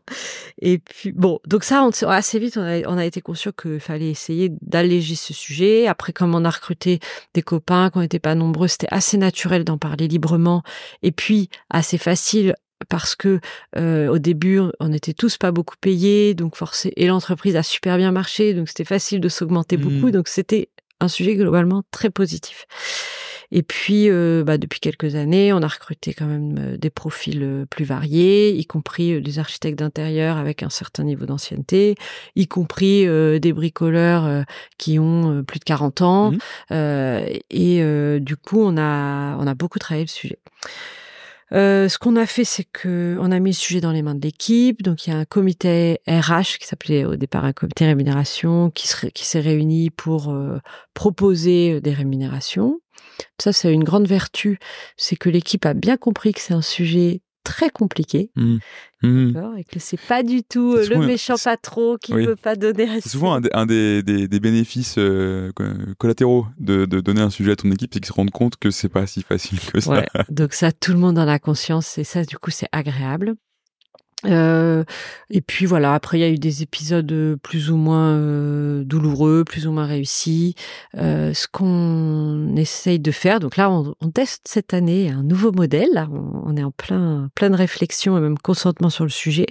[0.62, 3.80] Et puis bon, donc ça, on, assez vite, on a, on a été conscient qu'il
[3.80, 5.88] fallait essayer d'alléger ce sujet.
[5.88, 7.00] Après, comme on a recruté
[7.34, 10.64] des copains, qu'on n'était pas nombreux, c'était assez naturel d'en parler librement.
[11.02, 12.56] Et puis assez facile
[12.90, 13.40] parce que
[13.78, 16.94] euh, au début, on était tous pas beaucoup payés, donc forcé.
[16.96, 20.12] Et l'entreprise a super bien marché, donc c'était facile de s'augmenter beaucoup.
[20.12, 20.70] Donc c'était
[21.00, 22.66] un sujet globalement très positif.
[23.56, 27.44] Et puis, euh, bah, depuis quelques années, on a recruté quand même euh, des profils
[27.44, 31.94] euh, plus variés, y compris des architectes d'intérieur avec un certain niveau d'ancienneté,
[32.36, 33.06] y compris
[33.40, 34.44] des bricoleurs
[34.78, 36.32] qui ont plus de 40 ans.
[36.32, 36.38] Mmh.
[37.52, 40.40] et du coup, on a, on a beaucoup travaillé le sujet.
[41.54, 44.16] Euh, ce qu'on a fait, c'est que on a mis le sujet dans les mains
[44.16, 44.82] de l'équipe.
[44.82, 48.90] Donc il y a un comité RH qui s'appelait au départ un comité rémunération qui,
[49.14, 50.60] qui s'est réuni pour euh,
[50.94, 52.80] proposer des rémunérations.
[53.40, 54.60] Ça, c'est une grande vertu,
[54.98, 58.32] c'est que l'équipe a bien compris que c'est un sujet très compliqué.
[58.36, 58.58] Mmh.
[59.04, 59.58] Mmh.
[59.58, 62.88] Et que c'est pas du tout euh, le méchant patron qui ne veut pas donner
[63.02, 65.52] C'est souvent un, des, des, bénéfices euh,
[65.98, 68.72] collatéraux de, de, donner un sujet à ton équipe, c'est qu'ils se rendent compte que
[68.72, 70.06] c'est pas si facile que ça.
[70.30, 73.36] Donc ça, tout le monde en a conscience et ça, du coup, c'est agréable.
[74.26, 74.84] Euh,
[75.30, 78.84] et puis voilà, après il y a eu des épisodes euh, plus ou moins euh,
[78.84, 80.56] douloureux, plus ou moins réussis.
[80.98, 85.52] Euh, ce qu'on essaye de faire, donc là on, on, teste cette année un nouveau
[85.52, 86.08] modèle.
[86.12, 89.48] on, on est en plein plein réflexion et même consentement sur le sujet.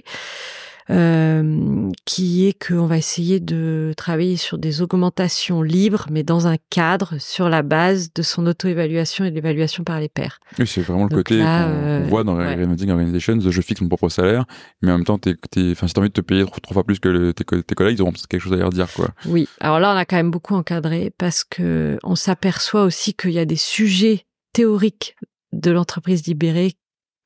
[0.89, 6.57] Euh, qui est qu'on va essayer de travailler sur des augmentations libres, mais dans un
[6.69, 10.39] cadre sur la base de son auto-évaluation et de l'évaluation par les pairs.
[10.59, 12.91] Oui, c'est vraiment le côté qu'on euh, voit dans les ouais.
[12.91, 14.45] Organizations, je fixe mon propre salaire,
[14.81, 17.31] mais en même temps, t'es, si t'as envie de te payer trois, fois plus que
[17.31, 19.09] tes, tes, collègues, ils auront quelque chose à leur dire, quoi.
[19.25, 19.47] Oui.
[19.61, 23.39] Alors là, on a quand même beaucoup encadré parce que on s'aperçoit aussi qu'il y
[23.39, 25.15] a des sujets théoriques
[25.53, 26.73] de l'entreprise libérée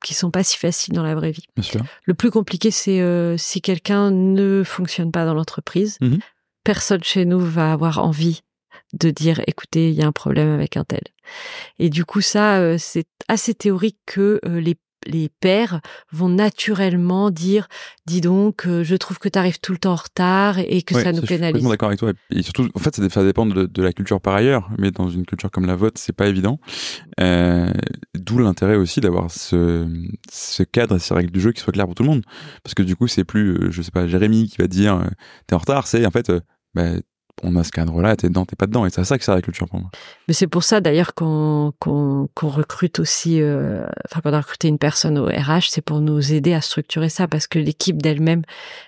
[0.04, 1.44] qui sont pas si faciles dans la vraie vie.
[1.56, 1.84] Bien sûr.
[2.04, 6.16] Le plus compliqué, c'est euh, si quelqu'un ne fonctionne pas dans l'entreprise, mmh
[6.64, 8.42] personne chez nous va avoir envie
[8.92, 11.00] de dire écoutez, il y a un problème avec un tel.
[11.78, 14.76] Et du coup, ça, euh, c'est assez théorique que euh, les
[15.06, 15.80] les pères
[16.12, 17.68] vont naturellement dire
[18.06, 20.94] dis donc euh, je trouve que tu arrives tout le temps en retard et que
[20.94, 21.56] ça nous pénalise.
[21.56, 22.12] Je suis d'accord avec toi.
[22.30, 25.50] Et surtout en fait ça, dépend de, la culture par ailleurs mais dans une culture
[25.50, 26.60] comme la vôtre c'est pas évident.
[27.20, 27.72] Euh,
[28.14, 29.88] d'où l'intérêt aussi d'avoir ce,
[30.30, 32.22] ce cadre et ces règles du jeu qui soient claires pour tout le monde.
[32.62, 35.02] Parce que du coup c'est plus euh, je sais pas Jérémy qui va dire
[35.46, 36.32] t'es en retard c'est en fait
[36.74, 36.92] bah,
[37.42, 38.86] on a ce cadre-là, t'es dedans, t'es pas dedans.
[38.86, 39.90] Et c'est ça que c'est la culture pour moi.
[40.26, 41.72] Mais c'est pour ça d'ailleurs qu'on
[42.42, 46.60] recrute aussi, euh, enfin a recruté une personne au RH, c'est pour nous aider à
[46.60, 48.42] structurer ça parce que l'équipe d'elle-même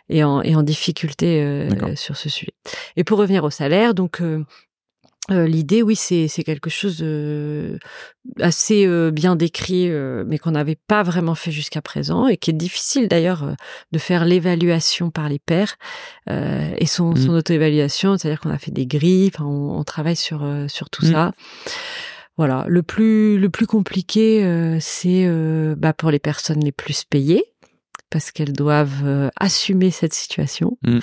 [0.09, 2.53] est en, est en difficulté euh, sur ce sujet.
[2.97, 4.45] Et pour revenir au salaire, donc euh,
[5.31, 7.79] euh, l'idée, oui, c'est quelque chose de
[8.41, 12.51] assez euh, bien décrit, euh, mais qu'on n'avait pas vraiment fait jusqu'à présent et qui
[12.51, 13.55] est difficile d'ailleurs
[13.93, 15.77] de faire l'évaluation par les pairs
[16.29, 17.17] et son, mmh.
[17.17, 21.13] son auto-évaluation, c'est-à-dire qu'on a fait des grilles, on, on, travaille sur sur tout mmh.
[21.13, 21.33] ça.
[22.37, 25.29] Voilà, le plus le plus compliqué, c'est
[25.77, 27.45] bah, pour les personnes les plus payées
[28.11, 30.99] parce qu'elles doivent assumer cette situation mmh.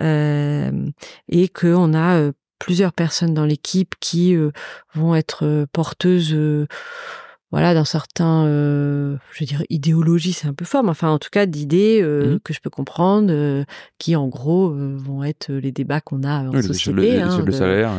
[0.00, 0.86] euh,
[1.28, 2.32] et qu'on a
[2.62, 4.52] plusieurs personnes dans l'équipe qui euh,
[4.94, 6.68] vont être euh, porteuses euh,
[7.50, 11.28] voilà d'un certain je veux dire idéologie c'est un peu fort mais enfin en tout
[11.30, 12.38] cas d'idées mmh.
[12.38, 13.64] que je peux comprendre
[13.98, 17.90] qui en gros vont être les débats qu'on a en société hein, salaire,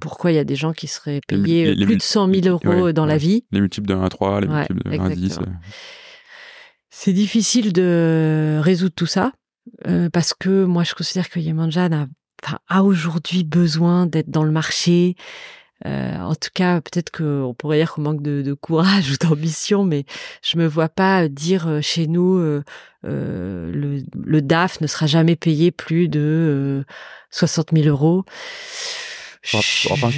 [0.00, 3.06] pourquoi il y a des gens qui seraient payés plus de 100 000 euros dans
[3.06, 3.44] la vie.
[3.52, 5.38] Les multiples de 1 à 3 les multiples de 1 à 10
[6.90, 9.30] c'est difficile de résoudre tout ça
[10.12, 12.08] parce que moi je considère que Yemanja n'a
[12.68, 15.16] a aujourd'hui besoin d'être dans le marché.
[15.84, 20.04] Euh, en tout cas, peut-être qu'on pourrait dire qu'on manque de, courage ou d'ambition, mais
[20.42, 22.62] je me vois pas dire euh, chez nous euh,
[23.04, 26.84] le, le, DAF ne sera jamais payé plus de
[27.30, 28.24] 60 000 euros.
[29.52, 30.08] Enfin,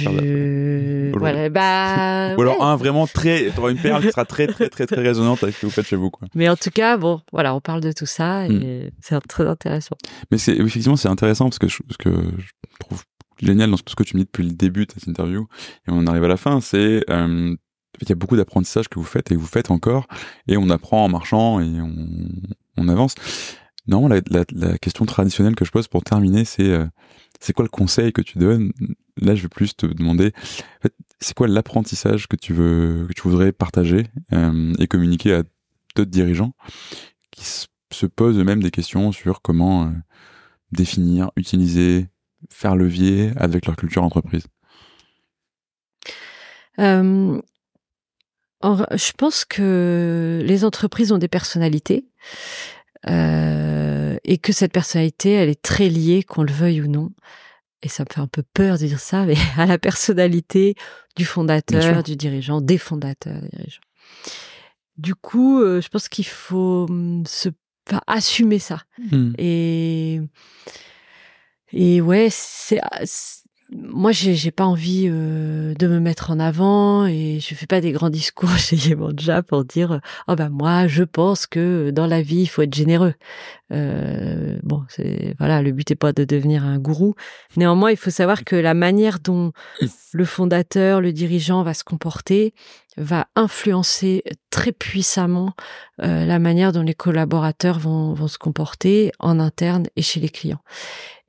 [1.13, 2.35] voilà, bah.
[2.35, 5.55] Ou alors un vraiment très, une perle qui sera très très très très résonante avec
[5.55, 6.27] ce que vous faites chez vous, quoi.
[6.35, 8.89] Mais en tout cas, bon, voilà, on parle de tout ça et hmm.
[9.01, 9.95] c'est très intéressant.
[10.31, 13.03] Mais c'est effectivement c'est intéressant parce que je, ce que je trouve
[13.41, 15.47] génial dans ce que tu me dis depuis le début de cette interview
[15.87, 17.55] et on arrive à la fin, c'est euh,
[18.01, 20.07] il y a beaucoup d'apprentissage que vous faites et que vous faites encore
[20.47, 22.07] et on apprend en marchant et on,
[22.77, 23.15] on avance.
[23.87, 26.85] Non, la, la, la, question traditionnelle que je pose pour terminer, c'est euh,
[27.39, 28.71] c'est quoi le conseil que tu donnes?
[29.17, 30.33] Là, je vais plus te demander,
[31.19, 35.43] c'est quoi l'apprentissage que tu voudrais partager euh, et communiquer à
[35.95, 36.53] d'autres dirigeants
[37.31, 39.89] qui se posent eux-mêmes des questions sur comment euh,
[40.71, 42.07] définir, utiliser,
[42.49, 44.45] faire levier avec leur culture entreprise.
[46.77, 47.41] Je
[49.17, 52.05] pense que les entreprises ont des personnalités.
[53.07, 53.88] Euh,
[54.29, 57.11] et que cette personnalité, elle est très liée, qu'on le veuille ou non.
[57.81, 60.75] Et ça me fait un peu peur de dire ça, mais à la personnalité
[61.15, 63.81] du fondateur, du dirigeant, des fondateurs, des dirigeants.
[64.97, 67.49] Du coup, euh, je pense qu'il faut hum, se
[67.87, 68.83] enfin, assumer ça.
[69.11, 69.31] Hmm.
[69.39, 70.21] Et
[71.73, 72.79] et ouais, c'est
[73.71, 77.81] moi, j'ai, j'ai pas envie euh, de me mettre en avant et je fais pas
[77.81, 82.21] des grands discours chez Yemanja pour dire oh ben moi, je pense que dans la
[82.21, 83.13] vie, il faut être généreux.
[83.71, 87.13] Euh, bon, c'est voilà, le but est pas de devenir un gourou.
[87.57, 89.51] Néanmoins, il faut savoir que la manière dont
[90.13, 92.55] le fondateur, le dirigeant va se comporter
[92.97, 95.53] va influencer très puissamment
[96.01, 100.27] euh, la manière dont les collaborateurs vont, vont se comporter en interne et chez les
[100.27, 100.61] clients.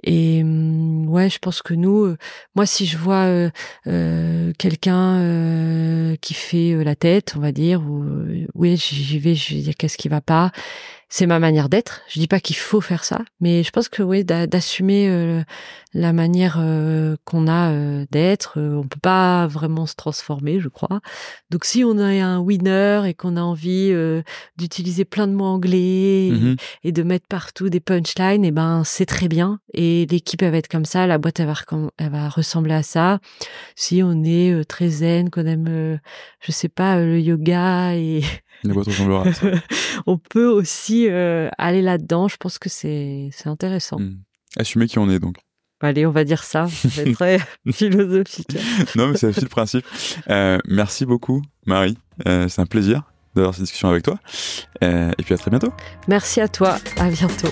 [0.02, 2.16] Et hum, ouais, je pense que nous, euh,
[2.54, 3.50] moi, si je vois euh,
[3.86, 8.04] euh, quelqu'un qui fait la tête, on va dire, ou
[8.54, 10.50] oui, j'y vais, je dire qu'est-ce qui va pas,
[11.12, 12.02] c'est ma manière d'être.
[12.08, 15.42] Je dis pas qu'il faut faire ça, mais je pense que oui, d'assumer euh,
[15.92, 21.00] la manière euh, qu'on a euh, d'être, on peut pas vraiment se transformer, je crois.
[21.50, 23.92] Donc si on est un winner et qu'on a envie
[24.56, 26.30] d'utiliser plein de mots anglais
[26.84, 29.58] et, de mettre partout des punchlines, et ben c'est très bien.
[29.74, 31.54] Et l'équipe elle va être comme ça, la boîte elle va,
[31.98, 33.18] elle va ressembler à ça.
[33.74, 35.98] Si on est très zen, qu'on aime,
[36.40, 38.22] je sais pas, le yoga et
[38.64, 39.46] La boîte ressemblera à ça.
[40.06, 42.28] on peut aussi euh, aller là-dedans.
[42.28, 43.98] Je pense que c'est c'est intéressant.
[43.98, 44.18] Mm.
[44.56, 45.36] Assumer qui on est donc.
[45.80, 46.66] Allez, on va dire ça.
[46.68, 47.38] C'est très
[47.72, 48.56] philosophique.
[48.96, 49.86] non, mais c'est aussi le principe.
[50.28, 51.96] Euh, merci beaucoup, Marie.
[52.28, 54.18] Euh, c'est un plaisir d'avoir cette discussion avec toi.
[54.82, 55.72] Et puis à très bientôt.
[56.06, 56.76] Merci à toi.
[56.98, 57.48] À bientôt.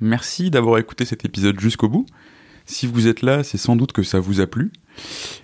[0.00, 2.04] Merci d'avoir écouté cet épisode jusqu'au bout.
[2.66, 4.70] Si vous êtes là, c'est sans doute que ça vous a plu.